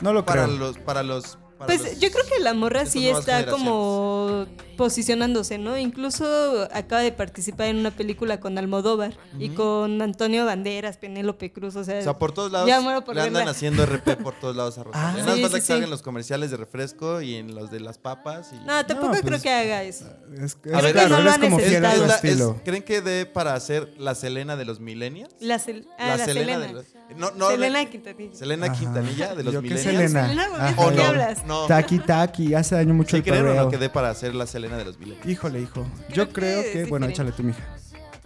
No 0.00 0.12
lo 0.12 0.24
para 0.24 0.44
creo. 0.44 0.56
los 0.56 0.78
para 0.78 1.02
los 1.02 1.38
Pues 1.66 1.82
los- 1.82 2.00
yo 2.00 2.10
creo 2.10 2.24
que 2.26 2.40
la 2.40 2.54
morra 2.54 2.86
sí 2.86 3.08
está 3.08 3.46
como 3.46 4.46
posicionándose, 4.76 5.58
¿no? 5.58 5.76
Incluso 5.78 6.66
acaba 6.72 7.02
de 7.02 7.12
participar 7.12 7.66
en 7.68 7.76
una 7.76 7.90
película 7.90 8.40
con 8.40 8.56
Almodóvar 8.58 9.12
y 9.38 9.50
con 9.50 10.00
Antonio 10.02 10.44
Banderas, 10.46 10.96
Penélope 10.96 11.52
Cruz, 11.52 11.76
o 11.76 11.84
sea, 11.84 11.98
o 11.98 12.02
sea, 12.02 12.18
por 12.18 12.32
todos 12.32 12.50
lados 12.50 12.66
Ya 12.68 12.80
muero 12.80 13.04
por 13.04 13.14
le 13.14 13.20
andan 13.20 13.34
verla. 13.40 13.50
haciendo 13.52 13.84
RP 13.84 14.16
por 14.16 14.34
todos 14.40 14.56
lados 14.56 14.78
a 14.78 14.84
Rosalía. 14.84 15.02
Ah, 15.22 15.26
más 15.26 15.34
sí, 15.36 15.44
sí, 15.44 15.50
que 15.54 15.60
sí. 15.60 15.72
hagan 15.74 15.90
los 15.90 16.02
comerciales 16.02 16.50
de 16.50 16.56
refresco 16.56 17.20
y 17.20 17.34
en 17.36 17.54
los 17.54 17.70
de 17.70 17.80
las 17.80 17.98
papas 17.98 18.50
y 18.52 18.56
no, 18.66 18.84
tampoco 18.86 19.12
No, 19.14 19.20
creo 19.20 19.30
pues, 19.30 19.42
que 19.42 19.50
haga 19.50 19.82
eso. 19.82 20.06
Es, 20.34 20.56
A 20.72 20.78
es 20.78 20.82
ver, 20.82 20.92
claro, 20.92 21.22
no 21.22 21.30
es 21.30 21.38
como 21.38 21.58
fiel 21.58 21.84
a 21.84 21.94
su 21.94 22.02
Es 22.02 22.08
la- 22.08 22.14
es- 22.16 22.24
estilo. 22.24 22.60
¿Creen 22.64 22.82
que 22.82 23.00
dé 23.02 23.26
para 23.26 23.54
hacer 23.54 23.92
la 23.98 24.14
Selena 24.14 24.56
de 24.56 24.64
los 24.64 24.80
millennials? 24.80 25.34
La, 25.40 25.58
Sel- 25.58 25.86
ah, 25.98 26.16
la, 26.16 26.24
Selena. 26.24 26.58
de 26.58 26.72
los 26.72 26.86
no, 27.16 27.30
no, 27.32 27.48
Selena 27.50 27.84
Quintanilla. 27.86 28.34
Selena 28.34 28.66
Ajá. 28.66 28.74
Quintanilla 28.78 29.34
de 29.34 29.42
los 29.44 29.54
Yo 29.54 29.62
qué 29.62 29.68
millennials. 29.70 30.10
Selena. 30.12 30.22
Selena, 30.28 30.48
¿por 30.48 30.56
qué? 30.58 30.62
Ajá. 30.64 30.80
¿O 30.80 30.90
¿De 30.90 30.96
no? 30.96 31.02
qué 31.02 31.08
hablas? 31.08 31.46
No. 31.46 31.66
Taki 31.66 31.98
Taki, 31.98 32.54
hace 32.54 32.74
daño 32.74 32.94
mucho 32.94 33.10
¿Sí 33.10 33.16
el 33.16 33.22
creen 33.22 33.46
o 33.46 33.54
no 33.54 33.68
que 33.70 33.78
dé 33.78 33.88
para 33.88 34.10
hacer 34.10 34.34
la 34.34 34.46
Selena 34.46 34.76
de 34.76 34.84
los 34.84 34.98
millennials? 34.98 35.26
Híjole, 35.28 35.60
hijo. 35.60 35.86
Yo 36.12 36.28
que 36.28 36.32
creo 36.34 36.62
que, 36.62 36.84
bueno, 36.86 37.06
échale 37.06 37.32
tu 37.32 37.42
mija. 37.42 37.62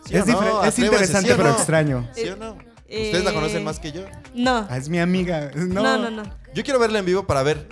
¿Sí 0.04 0.14
o 0.14 0.18
es, 0.20 0.26
no? 0.26 0.32
diferente- 0.34 0.68
es 0.68 0.78
interesante, 0.78 1.26
¿sí 1.28 1.32
o 1.32 1.36
pero 1.36 1.48
no? 1.50 1.54
extraño. 1.56 2.08
¿Sí 2.14 2.28
o 2.28 2.36
no? 2.36 2.56
¿Ustedes 2.88 3.24
la 3.24 3.32
conocen 3.32 3.64
más 3.64 3.80
que 3.80 3.90
yo? 3.90 4.02
No. 4.34 4.66
Ah, 4.70 4.76
es 4.76 4.88
mi 4.88 4.98
amiga. 5.00 5.50
No, 5.54 5.82
no, 5.82 5.98
no, 5.98 6.10
no. 6.10 6.22
Yo 6.54 6.62
quiero 6.62 6.78
verla 6.78 7.00
en 7.00 7.04
vivo 7.04 7.26
para 7.26 7.42
ver 7.42 7.66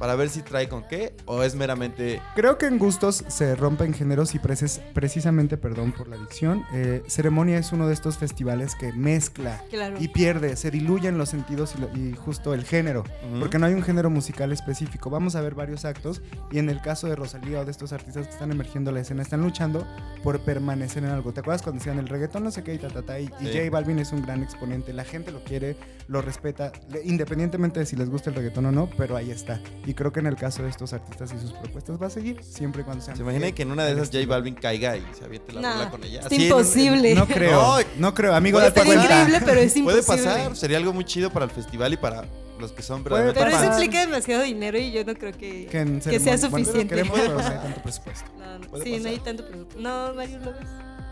para 0.00 0.16
ver 0.16 0.30
si 0.30 0.40
trae 0.42 0.68
con 0.68 0.82
qué 0.88 1.14
o 1.26 1.42
es 1.44 1.54
meramente 1.54 2.20
Creo 2.34 2.56
que 2.58 2.66
en 2.66 2.78
gustos 2.78 3.22
se 3.28 3.54
rompen 3.54 3.92
géneros 3.94 4.34
y 4.34 4.38
preces- 4.38 4.80
precisamente, 4.94 5.56
perdón 5.58 5.92
por 5.92 6.08
la 6.08 6.16
dicción, 6.16 6.64
eh, 6.72 7.02
Ceremonia 7.06 7.58
es 7.58 7.70
uno 7.70 7.86
de 7.86 7.92
estos 7.94 8.16
festivales 8.18 8.74
que 8.74 8.92
mezcla 8.94 9.62
Claro. 9.70 9.96
y 10.00 10.08
pierde, 10.08 10.56
se 10.56 10.70
diluyen 10.70 11.18
los 11.18 11.28
sentidos 11.28 11.74
y, 11.76 11.80
lo- 11.82 11.90
y 11.96 12.14
justo 12.16 12.54
el 12.54 12.64
género, 12.64 13.04
porque 13.38 13.58
no 13.58 13.66
hay 13.66 13.74
un 13.74 13.82
género 13.82 14.08
musical 14.10 14.50
específico. 14.52 15.10
Vamos 15.10 15.36
a 15.36 15.42
ver 15.42 15.54
varios 15.54 15.84
actos 15.84 16.22
y 16.50 16.58
en 16.58 16.70
el 16.70 16.80
caso 16.80 17.06
de 17.06 17.14
Rosalía 17.14 17.60
o 17.60 17.64
de 17.66 17.70
estos 17.70 17.92
artistas 17.92 18.26
que 18.26 18.32
están 18.32 18.50
emergiendo 18.50 18.90
a 18.90 18.94
la 18.94 19.00
escena, 19.00 19.22
están 19.22 19.42
luchando 19.42 19.86
por 20.24 20.40
permanecer 20.40 21.04
en 21.04 21.10
algo. 21.10 21.32
¿Te 21.34 21.40
acuerdas 21.40 21.60
cuando 21.62 21.78
decían 21.78 21.98
el 21.98 22.08
reggaetón 22.08 22.42
no 22.44 22.50
sé 22.50 22.62
qué 22.64 22.72
y 22.74 22.78
ta, 22.78 22.88
ta, 22.88 23.02
ta, 23.02 23.20
y, 23.20 23.24
y 23.40 23.46
Sí. 23.50 23.58
J 23.58 23.70
Balvin 23.70 23.98
es 23.98 24.12
un 24.12 24.22
gran 24.22 24.42
exponente, 24.42 24.92
la 24.94 25.04
gente 25.04 25.30
lo 25.30 25.44
quiere, 25.44 25.76
lo 26.08 26.22
respeta, 26.22 26.72
le- 26.90 27.02
independientemente 27.04 27.80
de 27.80 27.86
si 27.86 27.96
les 27.96 28.08
gusta 28.08 28.30
el 28.30 28.36
reggaetón 28.36 28.64
o 28.66 28.72
no, 28.72 28.88
pero 28.96 29.16
ahí 29.16 29.30
está. 29.30 29.60
Y 29.84 29.89
creo 29.94 30.12
que 30.12 30.20
en 30.20 30.26
el 30.26 30.36
caso 30.36 30.62
de 30.62 30.70
estos 30.70 30.92
artistas 30.92 31.32
y 31.32 31.38
sus 31.40 31.52
propuestas 31.52 32.00
va 32.00 32.06
a 32.06 32.10
seguir 32.10 32.42
siempre 32.42 32.82
y 32.82 32.84
cuando 32.84 33.04
sean 33.04 33.16
se 33.16 33.22
imagina 33.22 33.50
que 33.52 33.62
en 33.62 33.70
una 33.72 33.84
de 33.84 33.92
esas 33.92 34.10
J. 34.10 34.26
Balvin 34.26 34.54
caiga 34.54 34.96
y 34.96 35.04
se 35.18 35.24
aviente 35.24 35.52
la 35.52 35.60
Nah, 35.60 35.74
rola 35.74 35.90
con 35.90 36.04
ella. 36.04 36.20
está 36.20 36.26
Así 36.26 36.34
en 36.36 36.40
un- 36.42 36.46
imposible. 36.58 37.14
No 37.14 37.26
creo, 37.26 37.52
No, 37.60 37.76
no 37.98 38.14
creo, 38.14 38.34
amigo, 38.34 38.58
puede 38.58 38.72
cuenta. 38.72 38.94
increíble, 39.04 39.40
pero 39.44 39.60
es 39.60 39.72
Puede 39.72 39.98
imposible. 40.00 40.24
pasar, 40.32 40.56
sería 40.56 40.76
algo 40.78 40.92
muy 40.92 41.04
chido 41.04 41.30
para 41.30 41.44
el 41.46 41.50
festival 41.50 41.92
y 41.92 41.96
para 41.96 42.24
los 42.58 42.72
que 42.72 42.82
son 42.82 43.02
Puede 43.02 43.24
verdaderamente 43.24 43.58
Pero 43.58 43.72
eso 43.72 43.82
implica 43.82 44.06
demasiado 44.06 44.42
dinero 44.42 44.78
y 44.78 44.92
yo 44.92 45.04
no 45.04 45.14
creo 45.14 45.32
que, 45.32 45.66
Que, 45.66 45.80
en 45.80 46.00
que 46.00 46.10
ceremonia- 46.18 46.38
sea 46.38 46.48
bueno, 46.50 46.64
suficiente. 46.66 46.94
queremos, 46.94 47.18
pero 47.18 47.34
no 47.34 47.40
hay 47.40 47.44
tanto 47.62 47.82
presupuesto. 47.82 48.30
No, 48.38 48.58
no, 48.58 48.68
Puede 48.68 48.84
sí, 48.84 48.98
no 49.00 49.08
hay 49.08 49.18
tanto 49.18 49.46
presupuesto. 49.46 49.80
No, 49.80 50.14
Mario 50.14 50.38
lo 50.40 50.52
ves. 50.52 50.60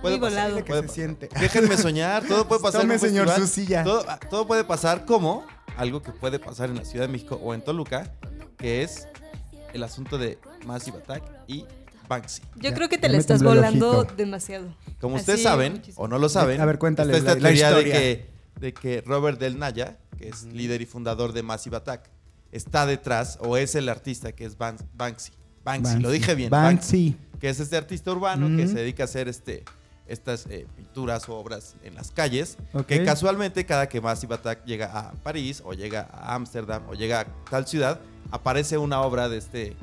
Puede 0.03 0.15
Muy 0.19 0.29
pasar, 0.29 0.43
volado. 0.51 0.57
que 0.65 0.71
puede 0.71 0.83
se 0.89 0.95
siente. 0.95 1.29
Déjenme 1.41 1.77
soñar, 1.77 2.23
todo 2.25 2.47
puede 2.47 2.61
pasar 2.63 2.83
Tome, 2.83 2.95
en 2.95 3.01
señor, 3.01 3.29
su 3.31 3.47
silla. 3.49 3.83
Todo, 3.83 4.05
ah, 4.09 4.21
todo 4.31 4.47
puede 4.47 4.63
pasar 4.63 5.05
como 5.07 5.45
algo 5.77 6.03
que 6.03 6.13
puede 6.13 6.39
pasar 6.39 6.69
en 6.71 6.77
la 6.77 6.85
Ciudad 6.85 7.07
de 7.07 7.13
México 7.13 7.41
o 7.43 7.53
en 7.55 7.63
Toluca, 7.63 8.13
que 8.59 8.83
es 8.83 9.09
el 9.73 9.83
asunto 9.83 10.19
de 10.19 10.39
Massive 10.67 10.99
Attack 10.99 11.23
y 11.47 11.65
Banksy. 12.09 12.43
Yo 12.57 12.63
Ya, 12.71 12.75
creo 12.75 12.89
que 12.89 12.99
te 12.99 13.09
la 13.09 13.19
estás 13.19 13.43
volando 13.43 14.05
demasiado. 14.17 14.75
Como 15.01 15.17
Así, 15.17 15.23
ustedes 15.23 15.43
saben, 15.43 15.75
muchísimo. 15.75 16.05
o 16.05 16.09
no 16.09 16.19
lo 16.19 16.29
saben, 16.29 16.61
A 16.61 16.65
ver, 16.65 16.79
cuéntales 16.79 17.17
está 17.19 17.33
esta 17.33 17.41
la- 17.43 17.51
la 17.51 17.55
teoría 17.57 17.71
de 17.71 17.83
historia. 17.83 18.01
que, 18.01 18.31
de 18.61 18.75
que 18.75 19.01
Robert 19.03 19.39
Del 19.39 19.59
Naya, 19.59 19.99
que 20.19 20.29
es 20.29 20.45
líder 20.45 20.81
y 20.83 20.87
fundador 20.87 21.33
de 21.33 21.43
Massive 21.43 21.77
Attack, 21.77 22.09
está 22.51 22.87
detrás 22.87 23.39
o 23.43 23.57
es 23.57 23.75
el 23.75 23.89
artista 23.89 24.33
que 24.33 24.45
es 24.47 24.57
Ban- 24.59 24.79
Banksy. 24.95 25.33
Banksy, 25.65 25.99
lo 25.99 26.11
dije 26.11 26.35
bien. 26.35 26.51
Banksy. 26.51 27.17
que 27.39 27.49
es 27.51 27.61
este 27.61 27.77
artista 27.77 28.11
urbano 28.11 28.57
que 28.57 28.67
se 28.67 28.75
dedica 28.75 29.03
a 29.03 29.05
hacer 29.05 29.29
este, 29.29 29.63
estas 30.09 30.47
eh, 30.51 30.67
pinturas 30.77 31.29
o 31.29 31.37
obras 31.37 31.77
en 31.85 31.95
las 31.95 32.11
calles. 32.11 32.57
Que 32.89 33.05
casualmente 33.05 33.65
cada 33.67 33.89
que 33.89 34.01
Massive 34.01 34.35
Attack 34.35 34.65
llega 34.65 34.87
a 34.87 35.13
París 35.13 35.63
o 35.65 35.73
llega 35.75 36.09
a 36.11 36.35
Ámsterdam 36.35 36.83
o 36.89 36.95
llega 36.95 37.21
a 37.21 37.27
tal 37.51 37.67
ciudad, 37.69 38.01
aparece 38.31 38.79
una 38.79 39.01
obra 39.03 39.29
de 39.29 39.39
este, 39.39 39.77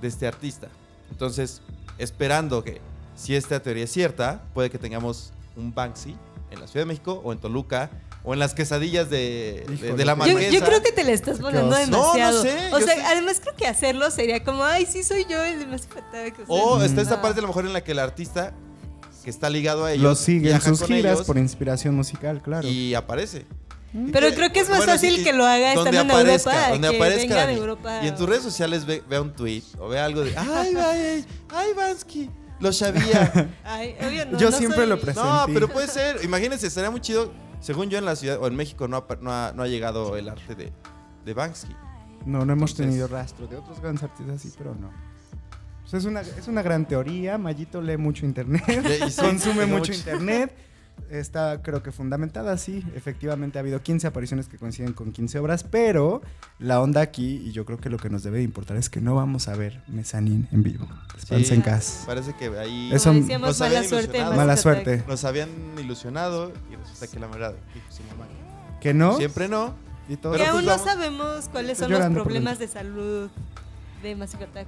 de 0.00 0.08
este 0.08 0.26
artista. 0.26 0.68
Entonces, 1.10 1.60
esperando 1.98 2.64
que 2.64 2.80
si 3.16 3.34
esta 3.34 3.60
teoría 3.60 3.84
es 3.84 3.92
cierta, 3.92 4.42
puede 4.54 4.70
que 4.70 4.78
tengamos 4.78 5.32
un 5.56 5.74
Banksy 5.74 6.16
en 6.50 6.60
la 6.60 6.66
Ciudad 6.66 6.82
de 6.82 6.88
México 6.88 7.20
o 7.24 7.32
en 7.32 7.38
Toluca 7.38 7.90
o 8.24 8.32
en 8.32 8.38
las 8.38 8.54
quesadillas 8.54 9.10
de, 9.10 9.64
de- 9.68 9.74
Híjole. 9.74 9.94
de 9.94 10.04
la 10.04 10.12
Yo, 10.12 10.16
marquesa. 10.16 10.50
yo 10.52 10.64
creo 10.64 10.82
que 10.82 10.92
te 10.92 11.02
la 11.04 11.10
estás. 11.12 11.40
No, 11.40 11.50
no 11.50 11.74
demasiado. 11.76 12.42
sé, 12.42 12.68
o 12.72 12.78
yo 12.78 12.86
sea, 12.86 12.94
sé. 12.96 13.02
además 13.02 13.40
creo 13.40 13.54
que 13.56 13.66
hacerlo 13.66 14.10
sería 14.10 14.42
como, 14.44 14.62
ay, 14.64 14.86
sí 14.86 15.02
soy 15.02 15.26
yo 15.28 15.42
el 15.42 15.66
más 15.68 15.82
Attack. 15.86 16.40
O 16.48 16.76
sea, 16.78 16.86
está 16.86 17.02
esta 17.02 17.16
no. 17.16 17.22
parte 17.22 17.40
a 17.40 17.42
lo 17.42 17.48
mejor 17.48 17.66
en 17.66 17.72
la 17.72 17.82
que 17.82 17.92
el 17.92 17.98
artista 17.98 18.54
que 19.24 19.30
está 19.30 19.50
ligado 19.50 19.84
a 19.84 19.92
ellos 19.92 20.02
Los 20.02 20.18
sigue 20.18 20.50
en 20.52 20.60
sus 20.60 20.82
giras 20.84 21.14
ellos 21.14 21.26
por 21.26 21.38
inspiración 21.38 21.94
musical, 21.94 22.42
claro. 22.42 22.66
y 22.66 22.94
aparece. 22.94 23.44
Pero 24.12 24.28
Y 24.28 24.32
creo 24.32 24.52
que 24.52 24.60
es 24.60 24.68
más 24.70 24.78
bueno, 24.78 24.92
fácil 24.92 25.16
sí, 25.16 25.24
que 25.24 25.32
lo 25.34 25.44
haga 25.44 25.74
estando 25.74 26.00
en 26.00 26.10
aparezca, 26.10 26.50
Europa. 26.52 26.70
donde 26.70 26.90
que 26.90 26.96
aparezca 26.96 27.22
venga 27.34 27.46
de. 27.46 27.54
Europa. 27.54 28.00
Y 28.02 28.08
en 28.08 28.14
tus 28.16 28.26
redes 28.28 28.42
sociales 28.42 28.86
ve, 28.86 29.02
vea 29.08 29.20
un 29.20 29.32
tweet 29.32 29.62
o 29.78 29.88
vea 29.88 30.04
algo 30.06 30.22
de 30.22 30.34
ay, 30.36 30.74
ay, 30.76 31.26
ay, 31.50 31.72
Vansky, 31.76 32.30
lo 32.60 32.72
sabía. 32.72 33.50
Ay, 33.64 33.94
obvio, 34.00 34.26
no, 34.26 34.38
Yo 34.38 34.50
no 34.50 34.56
siempre 34.56 34.78
soy- 34.80 34.88
lo 34.88 35.00
presento. 35.00 35.24
no, 35.24 35.30
Presentí. 35.44 35.52
pero 35.54 35.68
puede 35.68 35.88
ser. 35.88 36.24
Imagínense, 36.24 36.70
sería 36.70 36.90
muy 36.90 37.00
chido. 37.00 37.32
Según 37.60 37.90
yo 37.90 37.98
en 37.98 38.04
la 38.04 38.16
ciudad 38.16 38.38
o 38.40 38.46
en 38.46 38.56
México 38.56 38.88
no 38.88 38.96
ha, 38.96 39.06
no 39.20 39.30
ha, 39.32 39.52
no 39.54 39.62
ha 39.62 39.66
llegado 39.68 40.16
el 40.16 40.28
arte 40.28 40.54
de, 40.54 40.72
de 41.24 41.34
Banksy. 41.34 41.68
No, 42.24 42.44
no 42.46 42.52
hemos 42.54 42.70
Entonces- 42.70 42.76
tenido 42.86 43.08
rastro 43.08 43.46
de 43.46 43.56
otros 43.56 43.80
grandes 43.80 44.02
artistas 44.04 44.36
así, 44.36 44.52
pero 44.56 44.74
no. 44.74 44.90
Pues 45.82 45.94
es, 45.94 46.04
una, 46.04 46.20
es 46.22 46.48
una 46.48 46.62
gran 46.62 46.86
teoría. 46.86 47.36
Mayito 47.36 47.82
lee 47.82 47.96
mucho 47.98 48.24
internet, 48.24 48.62
Y- 48.68 49.04
y 49.04 49.10
sí, 49.10 49.16
consume 49.20 49.64
tengo 49.64 49.76
mucho 49.78 49.92
internet. 49.92 50.54
Está, 51.10 51.60
creo 51.60 51.82
que 51.82 51.92
fundamentada, 51.92 52.56
sí. 52.56 52.82
Efectivamente, 52.96 53.58
ha 53.58 53.60
habido 53.60 53.82
15 53.82 54.06
apariciones 54.06 54.48
que 54.48 54.56
coinciden 54.56 54.94
con 54.94 55.12
15 55.12 55.38
obras, 55.40 55.62
pero 55.62 56.22
la 56.58 56.80
onda 56.80 57.02
aquí, 57.02 57.42
y 57.44 57.52
yo 57.52 57.66
creo 57.66 57.78
que 57.78 57.90
lo 57.90 57.98
que 57.98 58.08
nos 58.08 58.22
debe 58.22 58.42
importar 58.42 58.78
es 58.78 58.88
que 58.88 59.02
no 59.02 59.14
vamos 59.14 59.46
a 59.48 59.54
ver 59.56 59.82
Mezanin 59.88 60.48
en 60.52 60.62
vivo. 60.62 60.86
Sí. 61.26 61.52
en 61.54 61.60
casa. 61.60 62.06
Parece 62.06 62.34
que 62.34 62.46
ahí 62.58 62.90
Eso- 62.92 63.10
Como 63.10 63.20
decíamos, 63.20 63.48
nos 63.48 63.60
mala 63.60 63.68
habían 63.70 63.84
suerte. 63.88 64.06
ilusionado. 64.08 64.36
Mala 64.36 64.56
suerte. 64.56 65.04
nos 65.06 65.24
habían 65.24 65.50
ilusionado 65.78 66.52
y 66.70 66.76
resulta 66.76 67.06
que 67.08 67.20
la 67.20 67.26
verdad 67.26 67.54
dijo 67.74 67.86
su 67.90 68.02
mamá. 68.04 68.26
Que 68.80 68.94
no. 68.94 69.16
Siempre 69.18 69.48
no. 69.48 69.74
Y 70.08 70.16
todo. 70.16 70.32
Que 70.32 70.38
Pero 70.38 70.52
aún 70.52 70.64
pues 70.64 70.78
no 70.78 70.84
sabemos 70.84 71.48
cuáles 71.52 71.76
son 71.78 71.92
los 71.92 72.00
problemas 72.10 72.58
de 72.58 72.68
salud 72.68 73.30
de 74.02 74.16
Massive 74.16 74.44
Attack. 74.44 74.66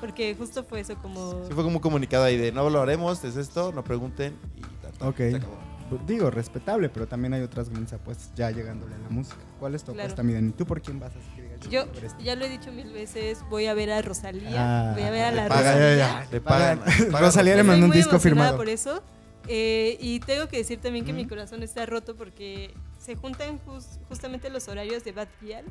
Porque 0.00 0.34
justo 0.38 0.62
fue 0.62 0.80
eso 0.80 0.94
como... 0.96 1.44
Sí 1.48 1.54
fue 1.54 1.64
como 1.64 1.76
un 1.76 1.82
comunicado 1.82 2.24
ahí 2.24 2.36
de 2.36 2.52
no 2.52 2.68
lo 2.70 2.80
haremos, 2.82 3.24
es 3.24 3.36
esto, 3.36 3.72
no 3.72 3.82
pregunten 3.82 4.34
y 4.56 4.60
ta, 4.60 4.92
ta, 4.98 5.08
Ok. 5.08 5.16
se 5.16 5.36
acabó. 5.36 5.65
Digo, 6.06 6.30
respetable, 6.30 6.88
pero 6.88 7.06
también 7.06 7.32
hay 7.34 7.42
otras 7.42 7.68
grandes 7.68 7.92
apuestas 7.92 8.30
ya 8.34 8.50
llegándole 8.50 8.94
a 8.94 8.98
la 8.98 9.08
música. 9.08 9.36
¿Cuál 9.60 9.74
es 9.74 9.82
tu 9.84 9.92
Claro. 9.92 10.10
apuesta, 10.12 10.22
Dani? 10.22 10.52
¿Tú 10.52 10.66
por 10.66 10.80
quién 10.82 10.98
vas? 10.98 11.12
Que 11.34 11.42
digas, 11.42 11.60
Yo 11.68 11.82
este. 12.02 12.22
ya 12.24 12.34
lo 12.36 12.44
he 12.44 12.48
dicho 12.48 12.72
mil 12.72 12.92
veces, 12.92 13.38
voy 13.50 13.66
a 13.66 13.74
ver 13.74 13.90
a 13.92 14.02
Rosalía, 14.02 14.90
Ah, 14.90 14.92
voy 14.94 15.02
a 15.02 15.10
ver 15.10 15.24
a 15.24 15.32
la 15.32 15.48
pagan, 15.48 15.74
Rosalía. 15.74 15.96
ya, 15.96 16.22
ya. 16.24 16.28
Le 16.30 16.40
pagan. 16.40 16.80
Rosalía 17.12 17.56
le 17.56 17.62
mandó 17.62 17.86
un 17.86 17.92
disco 17.92 18.18
firmado. 18.18 18.56
por 18.56 18.68
eso. 18.68 19.02
Eh, 19.48 19.96
y 20.00 20.18
tengo 20.20 20.48
que 20.48 20.56
decir 20.58 20.80
también 20.80 21.04
que 21.04 21.12
mi 21.12 21.26
corazón 21.26 21.62
está 21.62 21.86
roto 21.86 22.16
porque 22.16 22.74
se 22.98 23.14
juntan 23.14 23.60
jus- 23.64 24.00
justamente 24.08 24.50
los 24.50 24.66
horarios 24.66 25.04
de 25.04 25.12
Bad 25.12 25.28
Gyal 25.40 25.64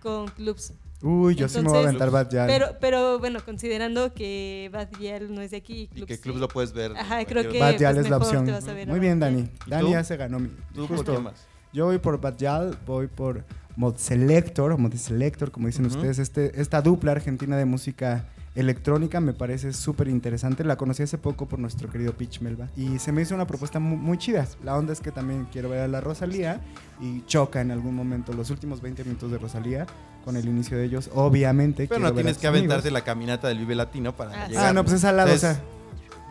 con 0.00 0.28
clubs. 0.28 0.72
Uy, 1.00 1.36
yo 1.36 1.48
sí 1.48 1.60
me 1.60 1.68
voy 1.68 1.78
a 1.78 1.82
aventar 1.82 2.10
Bad 2.10 2.28
Gyal. 2.28 2.46
Pero, 2.48 2.66
pero 2.80 3.18
bueno, 3.20 3.38
considerando 3.44 4.12
que 4.14 4.68
Bad 4.72 4.88
Gyal 4.98 5.32
no 5.32 5.40
es 5.42 5.52
de 5.52 5.58
aquí, 5.58 5.82
Y 5.82 5.86
clubs 5.88 6.06
que 6.08 6.18
club 6.18 6.34
sí. 6.36 6.40
lo 6.40 6.48
puedes 6.48 6.72
ver. 6.72 6.96
Ajá, 6.96 7.24
creo 7.24 7.48
que-. 7.48 7.60
Bad 7.60 7.76
Gyal 7.78 7.94
pues 7.94 8.06
es 8.06 8.10
la 8.10 8.16
opción. 8.16 8.44
te 8.44 8.50
vas 8.52 8.66
a 8.66 8.74
ver 8.74 8.88
a 8.88 8.90
Muy 8.90 9.00
bien. 9.00 9.20
Dani. 9.20 9.48
¿Y 9.66 9.70
Dani 9.70 9.90
ya 9.92 10.02
se 10.02 10.16
ganó 10.16 10.40
mi. 10.40 10.48
¿Tú 10.74 10.86
por 10.88 10.96
Justo. 10.96 11.12
quién 11.12 11.24
vas? 11.24 11.46
Yo 11.72 11.84
voy 11.86 11.98
por 11.98 12.20
Bad 12.20 12.36
Gyal, 12.36 12.78
voy 12.84 13.06
por 13.06 13.44
Mod 13.76 13.94
Selector, 13.96 14.72
o 14.72 14.78
Mod 14.78 14.94
Selector, 14.94 15.52
como 15.52 15.68
dicen 15.68 15.86
ustedes. 15.86 16.18
Este, 16.18 16.60
esta 16.60 16.82
dupla 16.82 17.12
argentina 17.12 17.56
de 17.56 17.64
música 17.64 18.24
electrónica 18.54 19.20
me 19.20 19.32
parece 19.32 19.72
súper 19.72 20.08
interesante. 20.08 20.64
La 20.64 20.76
conocí 20.76 21.02
hace 21.02 21.18
poco 21.18 21.46
por 21.46 21.58
nuestro 21.58 21.90
querido 21.90 22.12
Pitch 22.14 22.40
Melba. 22.40 22.68
Y 22.76 22.98
se 22.98 23.12
me 23.12 23.22
hizo 23.22 23.34
una 23.34 23.46
propuesta 23.46 23.78
mu- 23.78 23.96
muy, 23.96 24.18
chida. 24.18 24.46
La 24.64 24.76
onda 24.76 24.92
es 24.92 25.00
que 25.00 25.10
también 25.12 25.46
quiero 25.52 25.68
ver 25.68 25.80
a 25.82 25.88
la 25.88 26.00
Rosalía 26.00 26.60
y 27.00 27.22
choca 27.26 27.60
en 27.60 27.70
algún 27.70 27.94
momento 27.94 28.32
los 28.32 28.50
últimos 28.50 28.80
20 28.80 29.04
minutos 29.04 29.30
de 29.30 29.38
Rosalía 29.38 29.86
con 30.24 30.36
el 30.36 30.46
inicio 30.46 30.76
de 30.76 30.84
ellos. 30.84 31.10
Obviamente. 31.14 31.86
Pero 31.88 32.00
no 32.00 32.12
tienes 32.12 32.38
que 32.38 32.46
amigos. 32.46 32.64
aventarte 32.66 32.90
la 32.90 33.04
caminata 33.04 33.48
del 33.48 33.58
Vive 33.58 33.74
Latino 33.74 34.14
para 34.16 34.44
Ah, 34.44 34.48
llegar. 34.48 34.66
Ah, 34.66 34.72
no, 34.72 34.82
pues 34.82 34.96
es 34.96 35.04
al 35.04 35.16
lado, 35.16 35.34
o 35.34 35.38
sea. 35.38 35.60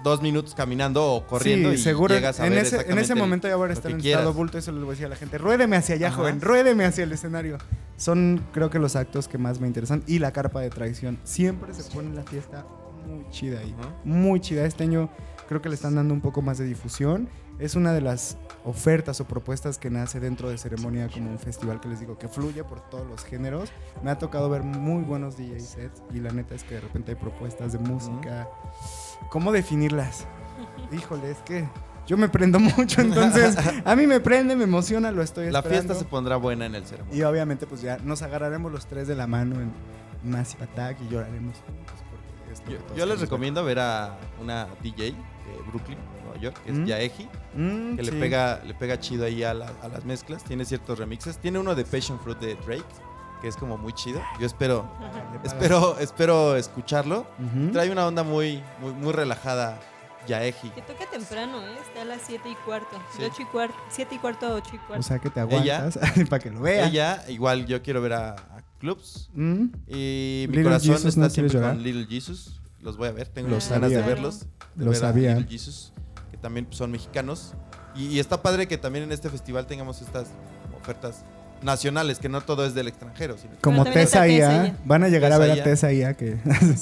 Dos 0.03 0.21
minutos 0.21 0.53
caminando 0.55 1.03
o 1.05 1.27
corriendo 1.27 1.69
sí, 1.69 1.75
y 1.75 1.77
seguro. 1.79 2.13
llegas 2.13 2.39
a 2.39 2.45
en, 2.45 2.53
ver 2.53 2.65
ese, 2.65 2.89
en 2.89 2.97
ese 2.97 3.15
momento 3.15 3.47
ya 3.47 3.55
voy 3.55 3.69
a 3.69 3.73
estar 3.73 3.91
en 3.91 3.99
estado 3.99 4.33
bulto, 4.33 4.57
eso 4.57 4.71
les 4.71 4.81
voy 4.81 4.89
a 4.89 4.91
decir 4.91 5.05
a 5.07 5.09
la 5.09 5.15
gente. 5.15 5.37
Ruédeme 5.37 5.75
hacia 5.75 5.95
allá, 5.95 6.07
Ajá. 6.07 6.17
joven, 6.17 6.39
ruédeme 6.39 6.85
hacia 6.85 7.03
el 7.03 7.11
escenario. 7.11 7.57
Son, 7.97 8.43
creo 8.53 8.69
que, 8.69 8.77
los 8.79 8.95
actos 8.95 9.27
que 9.27 9.37
más 9.37 9.59
me 9.59 9.67
interesan. 9.67 10.03
Y 10.07 10.19
la 10.19 10.31
carpa 10.31 10.61
de 10.61 10.69
traición. 10.69 11.17
Siempre 11.23 11.73
se 11.73 11.83
pone 11.91 12.13
la 12.13 12.23
fiesta 12.23 12.63
muy 13.07 13.25
chida 13.31 13.59
ahí. 13.59 13.73
Ujú. 13.77 13.89
Muy 14.03 14.39
chida. 14.39 14.65
Este 14.65 14.83
año 14.83 15.09
creo 15.47 15.61
que 15.61 15.69
le 15.69 15.75
están 15.75 15.95
dando 15.95 16.13
un 16.13 16.21
poco 16.21 16.41
más 16.41 16.57
de 16.59 16.65
difusión. 16.65 17.27
Es 17.59 17.75
una 17.75 17.91
de 17.93 18.01
las 18.01 18.37
ofertas 18.65 19.19
o 19.19 19.25
propuestas 19.25 19.77
que 19.79 19.89
nace 19.89 20.19
dentro 20.19 20.49
de 20.49 20.57
ceremonia 20.57 21.09
como 21.11 21.31
un 21.31 21.39
festival 21.39 21.79
que 21.79 21.87
les 21.89 21.99
digo 21.99 22.17
que 22.17 22.27
fluye 22.27 22.63
por 22.63 22.81
todos 22.89 23.07
los 23.07 23.23
géneros. 23.23 23.71
Me 24.03 24.11
ha 24.11 24.17
tocado 24.19 24.49
ver 24.49 24.61
muy 24.63 25.03
buenos 25.03 25.37
DJ 25.37 25.59
sets 25.59 26.03
y 26.13 26.19
la 26.19 26.31
neta 26.31 26.53
es 26.53 26.63
que 26.63 26.75
de 26.75 26.81
repente 26.81 27.11
hay 27.11 27.17
propuestas 27.17 27.73
de 27.73 27.79
música. 27.79 28.47
¿Cómo 29.29 29.51
definirlas? 29.51 30.25
Híjole, 30.91 31.31
es 31.31 31.37
que 31.39 31.67
yo 32.05 32.15
me 32.15 32.29
prendo 32.29 32.59
mucho, 32.59 33.01
entonces 33.01 33.57
a 33.83 33.95
mí 33.95 34.07
me 34.07 34.19
prende, 34.19 34.55
me 34.55 34.63
emociona, 34.63 35.11
lo 35.11 35.21
estoy 35.23 35.49
La 35.51 35.59
esperando. 35.59 35.83
fiesta 35.93 35.95
se 35.95 36.09
pondrá 36.09 36.37
buena 36.37 36.65
en 36.67 36.75
el 36.75 36.85
ceremonia. 36.85 37.17
Y 37.17 37.23
obviamente 37.23 37.65
pues 37.67 37.81
ya 37.81 37.97
nos 37.97 38.21
agarraremos 38.21 38.71
los 38.71 38.85
tres 38.85 39.07
de 39.07 39.15
la 39.15 39.25
mano 39.27 39.59
en 39.59 39.73
Massive 40.23 40.63
Attack 40.63 40.97
y 41.01 41.09
lloraremos 41.09 41.55
juntos 41.65 41.95
porque 42.06 42.06
es 42.53 42.59
lo 42.65 42.71
Yo, 42.71 42.77
que 42.77 42.83
todos 42.83 42.97
yo 42.97 43.05
les 43.05 43.19
recomiendo 43.21 43.63
ver 43.63 43.79
a 43.79 44.17
una 44.41 44.67
DJ 44.81 45.11
de 45.11 45.13
Brooklyn, 45.67 45.97
Nueva 46.23 46.39
York, 46.39 46.57
que 46.63 46.71
es 46.71 46.77
Mm. 46.77 46.85
Yaeji, 46.85 47.29
Mm, 47.55 47.95
que 47.97 48.03
sí. 48.05 48.11
le, 48.11 48.19
pega, 48.19 48.61
le 48.65 48.73
pega 48.73 48.99
chido 48.99 49.25
ahí 49.25 49.43
a, 49.43 49.53
la- 49.53 49.71
a 49.81 49.87
las 49.87 50.03
mezclas. 50.05 50.43
Tiene 50.43 50.65
ciertos 50.65 50.97
remixes. 50.99 51.37
Tiene 51.37 51.59
uno 51.59 51.73
de 51.75 51.83
Passion 51.85 52.19
Fruit 52.19 52.37
de 52.39 52.55
Drake, 52.55 52.83
que 53.41 53.47
es 53.47 53.55
como 53.55 53.77
muy 53.77 53.93
chido. 53.93 54.21
Yo 54.39 54.45
espero, 54.45 54.89
espero, 55.43 55.97
espero 55.99 56.55
escucharlo. 56.55 57.25
Trae 57.71 57.91
una 57.91 58.05
onda 58.07 58.23
muy, 58.23 58.61
muy, 58.81 58.91
muy 58.93 59.13
relajada, 59.13 59.79
Yaeji. 60.27 60.69
Que 60.71 60.81
toca 60.81 61.05
temprano, 61.09 61.61
¿eh? 61.61 61.77
Está 61.87 62.01
a 62.01 62.05
las 62.05 62.21
7 62.27 62.49
y 62.49 62.55
cuarto. 62.65 62.97
Sí. 63.13 63.19
De 63.21 63.27
8 63.27 63.41
y 63.43 63.45
cuarto. 63.45 63.75
7 63.89 64.15
y 64.15 64.17
cuarto 64.19 64.45
a 64.47 64.53
8 64.55 64.69
y 64.73 64.77
O 64.77 64.81
cuarto. 64.87 65.03
sea 65.03 65.19
que 65.19 65.29
te 65.29 65.39
aguantas 65.39 65.97
para 66.29 66.39
que 66.43 66.51
lo 66.51 66.59
vea. 66.61 66.87
Ella, 66.87 67.23
igual 67.29 67.65
yo 67.65 67.81
quiero 67.81 68.01
ver 68.01 68.13
a 68.13 68.35
clubs. 68.77 69.29
¿Mm? 69.33 69.65
Y 69.87 70.45
mi 70.47 70.47
Little 70.47 70.63
corazón 70.63 70.93
Jesus, 70.95 71.05
está 71.07 71.21
¿no 71.21 71.29
siempre 71.29 71.59
con 71.61 71.83
Little 71.83 72.05
Jesus. 72.07 72.61
Los 72.81 72.97
voy 72.97 73.07
a 73.07 73.11
ver, 73.11 73.27
tengo 73.27 73.49
Lo 73.49 73.55
muchas 73.55 73.69
ganas 73.71 73.91
sabía. 73.91 74.05
de 74.05 74.13
verlos. 74.13 74.39
De 74.75 74.85
Lo 74.85 74.91
ver 74.91 74.97
a 74.97 75.07
sabía. 75.07 75.35
Little 75.35 75.49
Jesus, 75.51 75.93
que 76.31 76.37
también 76.37 76.67
son 76.71 76.91
mexicanos. 76.91 77.53
Y, 77.95 78.05
y 78.07 78.19
está 78.19 78.41
padre 78.41 78.67
que 78.67 78.77
también 78.77 79.03
en 79.05 79.11
este 79.11 79.29
festival 79.29 79.65
tengamos 79.67 80.01
estas 80.01 80.29
ofertas 80.79 81.23
nacionales, 81.61 82.19
que 82.19 82.29
no 82.29 82.41
todo 82.41 82.65
es 82.65 82.73
del 82.73 82.87
extranjero. 82.87 83.37
sino 83.37 83.53
que- 83.55 83.61
Como 83.61 83.83
Tessa 83.83 84.27
Ia. 84.27 84.47
Tessa 84.49 84.65
Ia. 84.67 84.77
Van 84.85 85.03
a 85.03 85.07
llegar 85.09 85.31
a 85.33 85.37
ver 85.37 85.51
a 85.51 85.63
Tessa 85.63 85.89
que, 85.89 86.37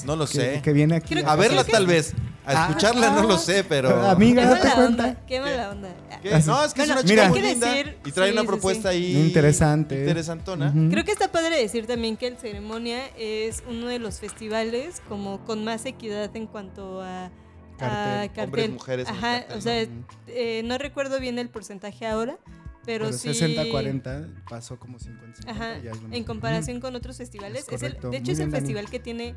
no 0.06 0.16
lo 0.16 0.26
que, 0.28 0.34
sé. 0.34 0.62
que 0.64 0.74
viene 0.74 0.96
aquí. 0.96 1.16
Creo 1.16 1.30
a 1.30 1.36
verla 1.36 1.64
que- 1.64 1.72
tal 1.72 1.88
vez. 1.88 2.14
A 2.46 2.52
Ah. 2.52 2.68
escucharla 2.68 3.10
no 3.10 3.24
lo 3.24 3.38
sé, 3.40 3.64
pero... 3.64 3.90
Amiga, 4.10 4.44
Qué 4.44 4.48
date 4.50 4.62
cuenta. 4.76 4.86
onda, 5.06 5.16
qué 5.26 5.40
mala 5.40 5.70
onda. 5.72 5.90
¿Qué? 6.22 6.30
No, 6.46 6.64
es 6.64 6.74
que 6.74 6.82
Bueno, 6.82 6.94
es 6.94 7.04
una 7.04 7.04
mira. 7.04 7.04
chica 7.24 7.30
muy 7.30 7.42
que 7.42 7.48
linda 7.48 7.68
decir- 7.74 7.98
y 8.06 8.12
trae 8.12 8.28
sí, 8.28 8.34
una 8.34 8.42
sí, 8.42 8.48
propuesta 8.48 8.92
sí. 8.92 8.98
ahí 8.98 9.16
Interesante. 9.26 10.00
interesantona. 10.00 10.70
Ujú. 10.70 10.90
Creo 10.92 11.04
que 11.06 11.12
está 11.12 11.32
padre 11.32 11.58
decir 11.60 11.88
también 11.88 12.18
que 12.18 12.28
el 12.28 12.38
Ceremonia 12.38 13.00
es 13.18 13.64
uno 13.68 13.88
de 13.88 13.98
los 14.00 14.20
festivales 14.20 15.02
como 15.10 15.44
con 15.46 15.64
más 15.64 15.86
equidad 15.86 16.36
en 16.36 16.46
cuanto 16.46 17.02
a 17.02 17.32
Cartel. 17.80 17.98
a 18.20 18.28
cartel. 18.28 18.44
Hombres, 18.46 18.70
mujeres 18.70 19.08
Ajá, 19.10 19.40
cartel, 19.40 19.58
o 19.58 19.62
sea, 19.62 19.86
¿no? 19.86 20.06
eh, 20.28 20.62
no 20.64 20.78
recuerdo 20.78 21.20
bien 21.20 21.40
el 21.40 21.50
porcentaje 21.50 22.06
ahora, 22.06 22.38
pero, 22.86 23.06
Pero 23.06 23.18
sí 23.18 23.30
60-40 23.30 24.44
pasó 24.50 24.78
como 24.80 24.98
50-50. 25.00 25.48
Ajá, 25.48 25.80
ya 25.80 25.92
es 25.92 26.02
lo 26.02 26.14
en 26.14 26.24
comparación 26.24 26.80
con 26.80 26.96
otros 26.96 27.18
festivales, 27.18 27.66
Es 27.68 27.74
es 27.74 27.84
el- 27.84 27.94
de 27.94 27.98
hecho 27.98 28.10
Muy 28.10 28.16
es 28.18 28.28
el 28.30 28.36
bien, 28.36 28.52
Dani. 28.52 28.62
festival 28.62 28.90
que 28.90 29.00
tiene 29.00 29.36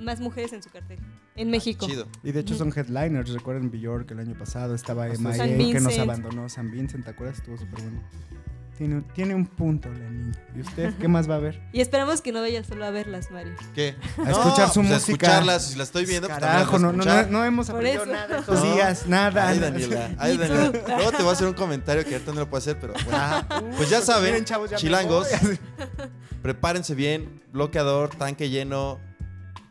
más 0.00 0.20
mujeres 0.20 0.52
en 0.52 0.62
su 0.62 0.70
cartel 0.70 0.98
en 1.34 1.50
México. 1.50 1.86
Chido. 1.86 2.06
Y 2.22 2.32
de 2.32 2.40
hecho 2.40 2.54
son 2.54 2.72
headliners, 2.76 3.30
recuerden 3.30 3.70
Bjork 3.70 4.10
el 4.12 4.20
año 4.20 4.36
pasado, 4.38 4.74
estaba 4.74 5.08
Emma 5.08 5.36
E, 5.36 5.72
que 5.72 5.80
nos 5.80 5.98
abandonó, 5.98 6.48
San 6.48 6.70
Vincent, 6.70 7.04
¿te 7.04 7.10
acuerdas? 7.10 7.38
Estuvo 7.38 7.56
súper 7.58 7.82
bueno. 7.82 8.02
Tiene, 8.78 9.02
tiene 9.12 9.34
un 9.34 9.44
punto 9.44 9.88
la 9.92 10.08
niña. 10.08 10.32
¿Y 10.54 10.60
usted 10.60 10.94
qué 11.00 11.08
más 11.08 11.28
va 11.28 11.34
a 11.34 11.38
ver? 11.40 11.60
Y 11.72 11.80
esperamos 11.80 12.22
que 12.22 12.30
no 12.30 12.40
vaya 12.40 12.62
solo 12.62 12.84
a 12.84 12.90
verlas, 12.90 13.28
Mario. 13.32 13.52
¿Qué? 13.74 13.96
A 14.24 14.30
escuchar 14.30 14.68
su 14.70 14.80
pues 14.80 14.92
A 14.92 14.94
música. 14.94 14.98
escucharlas, 14.98 15.64
si 15.64 15.76
la 15.76 15.82
estoy 15.82 16.06
viendo, 16.06 16.28
pues 16.28 16.38
Carajo, 16.38 16.76
a 16.76 16.78
no, 16.78 16.92
no, 16.92 17.04
no, 17.04 17.26
no 17.26 17.44
hemos 17.44 17.66
Por 17.66 17.76
aprendido 17.76 18.04
eso. 18.04 18.12
nada 18.12 18.38
estos 18.38 18.64
No. 18.64 18.74
días, 18.74 19.06
nada. 19.08 19.48
Ay, 19.48 19.58
Daniela, 19.58 20.10
ay. 20.18 20.36
Daniela. 20.36 20.70
Luego 20.96 21.10
te 21.10 21.16
voy 21.24 21.28
a 21.30 21.32
hacer 21.32 21.48
un 21.48 21.54
comentario 21.54 22.04
que 22.04 22.12
ahorita 22.14 22.32
no 22.32 22.38
lo 22.40 22.48
puedo 22.48 22.58
hacer, 22.58 22.78
pero 22.80 22.92
bueno. 22.92 23.10
Ah, 23.12 23.44
Pues 23.76 23.90
ya 23.90 23.98
uh, 23.98 24.02
saben, 24.02 24.30
miren, 24.30 24.44
chavos, 24.44 24.70
ya 24.70 24.76
me 24.76 24.80
chilangos, 24.80 25.26
prepárense 26.42 26.94
bien, 26.94 27.42
bloqueador, 27.52 28.10
tanque 28.10 28.48
lleno, 28.48 29.00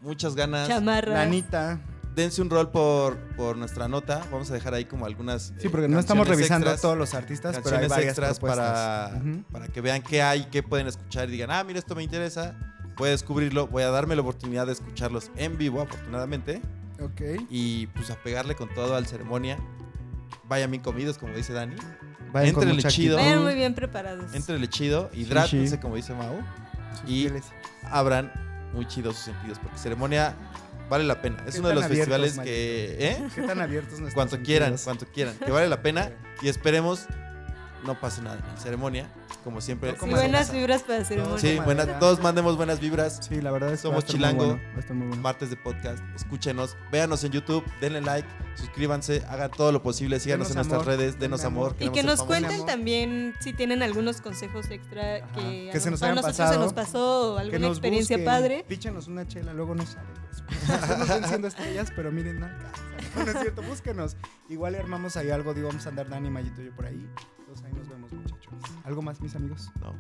muchas 0.02 0.36
ganas. 0.36 0.68
Chamarra. 0.68 1.14
Lanita. 1.14 1.80
Dense 2.18 2.42
un 2.42 2.50
rol 2.50 2.72
por, 2.72 3.16
por 3.36 3.58
nuestra 3.58 3.88
nota. 3.88 4.26
Vamos 4.32 4.50
a 4.50 4.56
dejar 4.56 4.74
ahí 4.74 4.86
como 4.86 5.06
algunas. 5.06 5.54
Sí, 5.60 5.68
eh, 5.68 5.70
porque 5.70 5.88
no 5.88 6.00
estamos 6.00 6.28
revisando 6.28 6.68
a 6.68 6.76
todos 6.76 6.98
los 6.98 7.14
artistas, 7.14 7.60
pero 7.64 7.78
hay 7.78 7.88
varias 7.88 8.10
extras 8.10 8.40
para, 8.40 9.22
para 9.52 9.68
que 9.68 9.82
vean 9.82 10.02
qué 10.02 10.24
hay, 10.24 10.46
qué 10.46 10.64
pueden 10.64 10.88
escuchar 10.88 11.30
y 11.30 11.34
digan, 11.34 11.52
ah, 11.52 11.64
mira, 11.64 11.78
esto 11.78 11.94
me 11.94 12.02
interesa. 12.02 12.58
Voy 12.98 13.10
a 13.10 13.12
descubrirlo, 13.12 13.68
voy 13.68 13.84
a 13.84 13.92
darme 13.92 14.16
la 14.16 14.24
oportunidad 14.24 14.66
de 14.66 14.74
escucharlos 14.74 15.30
en 15.36 15.60
vivo, 15.60 15.80
afortunadamente. 15.80 16.60
Ok. 17.00 17.22
Y 17.52 17.86
pues 17.86 18.10
a 18.10 18.16
pegarle 18.16 18.56
con 18.56 18.74
todo 18.74 18.96
al 18.96 19.06
ceremonia. 19.06 19.60
Vayan 20.50 20.72
bien 20.72 20.82
comidos, 20.82 21.20
como 21.20 21.36
dice 21.36 21.54
Dani. 21.54 21.76
Vayan 22.34 22.56
mucha 22.56 22.90
chido. 22.90 23.18
Vayan 23.18 23.44
muy 23.44 23.54
bien 23.54 23.76
preparados. 23.76 24.34
Éntrenle 24.34 24.68
chido, 24.70 25.12
Sí, 25.14 25.20
hidrátense, 25.22 25.76
sí. 25.76 25.78
como 25.80 25.96
dice 25.96 26.16
Mau. 26.16 26.40
Sus 27.00 27.04
y- 27.12 27.22
fieles. 27.22 27.46
Abran 27.84 28.32
muy 28.74 28.88
chidos 28.88 29.18
sus 29.18 29.26
sentidos, 29.26 29.60
porque 29.60 29.78
ceremonia 29.78 30.36
vale 30.90 31.04
la 31.04 31.22
pena. 31.22 31.44
Es 31.46 31.56
¿Qué 31.56 31.60
uno 31.60 31.70
de 31.70 31.76
los 31.76 31.86
festivales 31.88 32.40
que. 32.40 32.98
¿Eh? 33.00 33.28
¿Qué 33.34 33.42
tan 33.42 33.60
abiertos 33.60 34.00
nuestros 34.00 34.14
Cuanto 34.14 34.42
quieran, 34.42 34.76
cuanto 34.84 35.06
quieran. 35.08 35.36
Que 35.38 35.52
vale 35.52 35.68
la 35.68 35.82
pena. 35.82 36.12
Y 36.40 36.50
esperemos 36.50 37.08
no 37.84 38.00
pase 38.00 38.22
nada 38.22 38.38
en 38.38 38.62
ceremonia. 38.62 39.10
Como 39.48 39.62
siempre. 39.62 39.94
No 39.94 39.98
Sí, 40.06 40.10
buenas 40.10 40.52
vibras 40.52 40.84
para 40.84 41.06
ceremonia. 41.06 41.38
Sí, 41.40 41.54
Toma 41.54 41.64
buenas, 41.64 42.00
todos 42.00 42.20
mandemos 42.20 42.58
buenas 42.58 42.82
vibras. 42.82 43.22
Sí, 43.30 43.40
la 43.40 43.50
verdad 43.52 43.70
es 43.72 43.80
que 43.80 43.84
Somos 43.88 44.04
a 44.04 44.08
chilango. 44.08 44.46
Muy 44.46 44.56
bueno, 44.58 44.82
a 44.90 44.94
muy 44.94 45.08
bueno. 45.08 45.22
Martes 45.24 45.50
de 45.50 45.56
podcast. 45.56 46.04
Escúchenos, 46.18 46.76
véanos 46.92 47.24
en 47.24 47.32
YouTube, 47.32 47.64
denle 47.80 48.02
like, 48.02 48.28
suscríbanse, 48.56 49.24
hagan 49.30 49.50
todo 49.50 49.72
lo 49.72 49.82
posible, 49.82 50.20
síganos 50.20 50.50
Denos 50.50 50.52
en 50.52 50.70
nuestras 50.70 50.82
amor, 50.82 51.00
redes, 51.00 51.18
denos 51.18 51.46
amor. 51.46 51.72
amor. 51.72 51.82
Y 51.82 51.90
que 51.92 52.04
nos 52.04 52.24
cuenten 52.24 52.56
amor. 52.56 52.66
también 52.68 53.36
si 53.40 53.54
tienen 53.54 53.82
algunos 53.84 54.20
consejos 54.20 54.70
extra 54.70 55.16
Ajá. 55.24 55.34
que, 55.36 55.70
a 55.70 55.72
Que 55.72 55.80
se 55.80 55.86
lo 55.86 55.92
nos 55.92 56.04
a 56.04 56.10
nosotros 56.10 56.24
pasado. 56.38 56.54
se 56.54 56.60
nos 56.60 56.74
pasó 56.74 57.36
o 57.36 57.38
alguna 57.38 57.60
nos 57.60 57.78
experiencia 57.78 58.18
busquen, 58.18 58.26
padre. 58.26 58.66
Píchenos 58.68 59.08
una 59.08 59.26
chela, 59.26 59.54
luego 59.54 59.76
no 59.76 59.86
sale. 59.86 60.10
pues. 60.30 60.60
Estamos 60.82 61.08
venciendo 61.08 61.48
estrellas, 61.48 61.88
pero 61.96 62.12
miren, 62.12 62.42
no 62.42 62.48
alcanza. 62.48 62.82
No, 63.16 63.24
no 63.24 63.32
es 63.32 63.40
cierto, 63.40 63.62
búsquenos. 63.62 64.18
Igual 64.50 64.76
armamos 64.76 65.16
ahí 65.16 65.30
algo, 65.30 65.54
digo, 65.54 65.70
vamos 65.70 65.86
a 65.86 65.90
andar 65.90 66.10
Dani, 66.10 66.30
Mayito 66.30 66.62
y 66.62 66.66
yo 66.66 66.76
por 66.76 66.86
ahí. 66.86 67.08
Entonces 67.48 67.66
ahí 67.66 67.74
nos 67.74 67.88
vemos, 67.90 68.12
muchachos. 68.12 68.54
¿Algo 68.84 69.02
más, 69.02 69.22
mis 69.22 69.36
amigos? 69.36 69.70
No. 69.80 69.96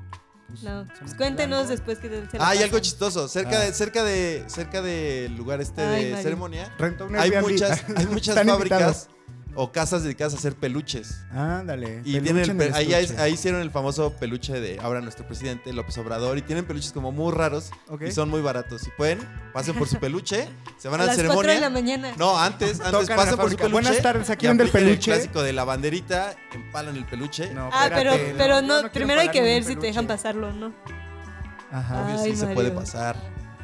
Pues, 0.47 0.63
No, 0.63 0.85
pues 0.99 1.13
cuéntenos 1.15 1.67
después 1.69 1.97
que 1.99 2.09
se 2.09 2.37
Ah, 2.39 2.55
y 2.55 2.59
la 2.59 2.65
algo 2.65 2.79
chistoso. 2.79 3.27
Cerca 3.27 3.57
Ah. 3.59 3.63
de, 3.65 3.73
cerca 3.73 4.03
de, 4.03 4.43
cerca 4.47 4.81
del 4.81 5.35
lugar 5.35 5.61
este 5.61 5.81
Ay, 5.81 6.03
de 6.05 6.09
Mario. 6.11 6.23
ceremonia, 6.23 6.75
Rentó 6.77 7.05
un 7.05 7.15
hay 7.17 7.31
muchas, 7.41 7.83
hay 7.95 8.05
muchas 8.07 8.35
fábricas 8.35 8.59
invitados. 8.59 9.09
O 9.59 9.71
casas 9.71 10.03
dedicadas 10.03 10.35
a 10.35 10.37
hacer 10.37 10.55
peluches. 10.55 11.25
Ándale. 11.31 12.01
Y 12.05 12.13
peluche 12.13 12.21
tienen 12.21 12.43
el 12.43 12.49
en 12.51 12.57
pe- 12.59 12.65
el 12.67 12.73
ahí, 12.75 12.93
ahí 12.93 13.33
hicieron 13.33 13.59
el 13.61 13.71
famoso 13.71 14.13
peluche 14.13 14.59
de 14.61 14.79
ahora 14.79 15.01
nuestro 15.01 15.25
presidente 15.25 15.73
López 15.73 15.97
Obrador 15.97 16.37
y 16.37 16.43
tienen 16.43 16.63
peluches 16.65 16.91
como 16.91 17.11
muy 17.11 17.33
raros 17.33 17.71
y 18.05 18.11
son 18.11 18.29
muy 18.29 18.41
baratos. 18.41 18.81
Si 18.83 18.91
pueden, 18.91 19.19
pasen 19.53 19.73
por 19.75 19.87
su 19.87 19.95
peluche, 19.99 20.47
se 20.77 20.89
van 20.89 21.01
a 21.01 21.03
a 21.05 21.07
la 21.07 21.13
las 21.15 21.25
4 21.25 21.41
de 21.41 21.47
la 21.47 21.53
ceremonia. 21.67 21.69
mañana. 21.97 22.13
No, 22.17 22.37
antes, 22.39 22.79
antes 22.79 22.91
Tocan 22.91 23.17
pasen 23.17 23.35
por 23.37 23.49
su 23.49 23.57
peluche. 23.57 23.71
Buenas 23.73 24.01
tardes, 24.01 24.29
aquí 24.29 24.45
y 24.45 24.49
vende 24.49 24.63
el 24.65 24.69
peluche. 24.69 25.11
El 25.11 25.17
clásico 25.17 25.41
de 25.41 25.53
la 25.53 25.63
banderita, 25.63 26.35
empalan 26.53 26.95
el 26.95 27.05
peluche. 27.05 27.49
No, 27.53 27.69
ah, 27.73 27.87
pero, 27.89 28.11
espérate, 28.11 28.35
pero 28.37 28.61
no, 28.61 28.91
primero 28.91 29.21
hay 29.21 29.29
que 29.29 29.41
ver 29.41 29.63
si 29.63 29.75
te 29.75 29.87
dejan 29.87 30.05
peluche. 30.05 30.23
pasarlo, 30.23 30.53
¿no? 30.53 30.71
Ajá. 31.71 32.03
Obvio 32.05 32.21
Ay, 32.21 32.31
sí 32.31 32.37
se 32.37 32.47
puede 32.47 32.71
pasar. 32.71 33.17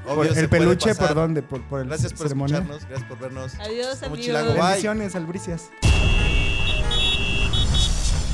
Obvio 0.07 0.33
el 0.33 0.49
peluche. 0.49 0.95
¿por 0.95 1.13
dónde? 1.13 1.41
Por, 1.41 1.61
por 1.63 1.81
el 1.81 1.87
Gracias 1.87 2.13
por 2.13 2.27
ceremonia. 2.27 2.57
escucharnos, 2.57 2.87
gracias 2.87 3.09
por 3.09 3.19
vernos. 3.19 3.55
Adiós, 3.59 4.03
amigos. 4.03 4.55
Bendiciones, 4.55 5.15
albricias. 5.15 5.69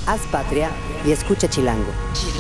Haz 0.08 0.22
patria 0.32 0.70
y 1.06 1.12
escucha 1.12 1.48
Chilango. 1.48 1.92
Chilango. 2.14 2.39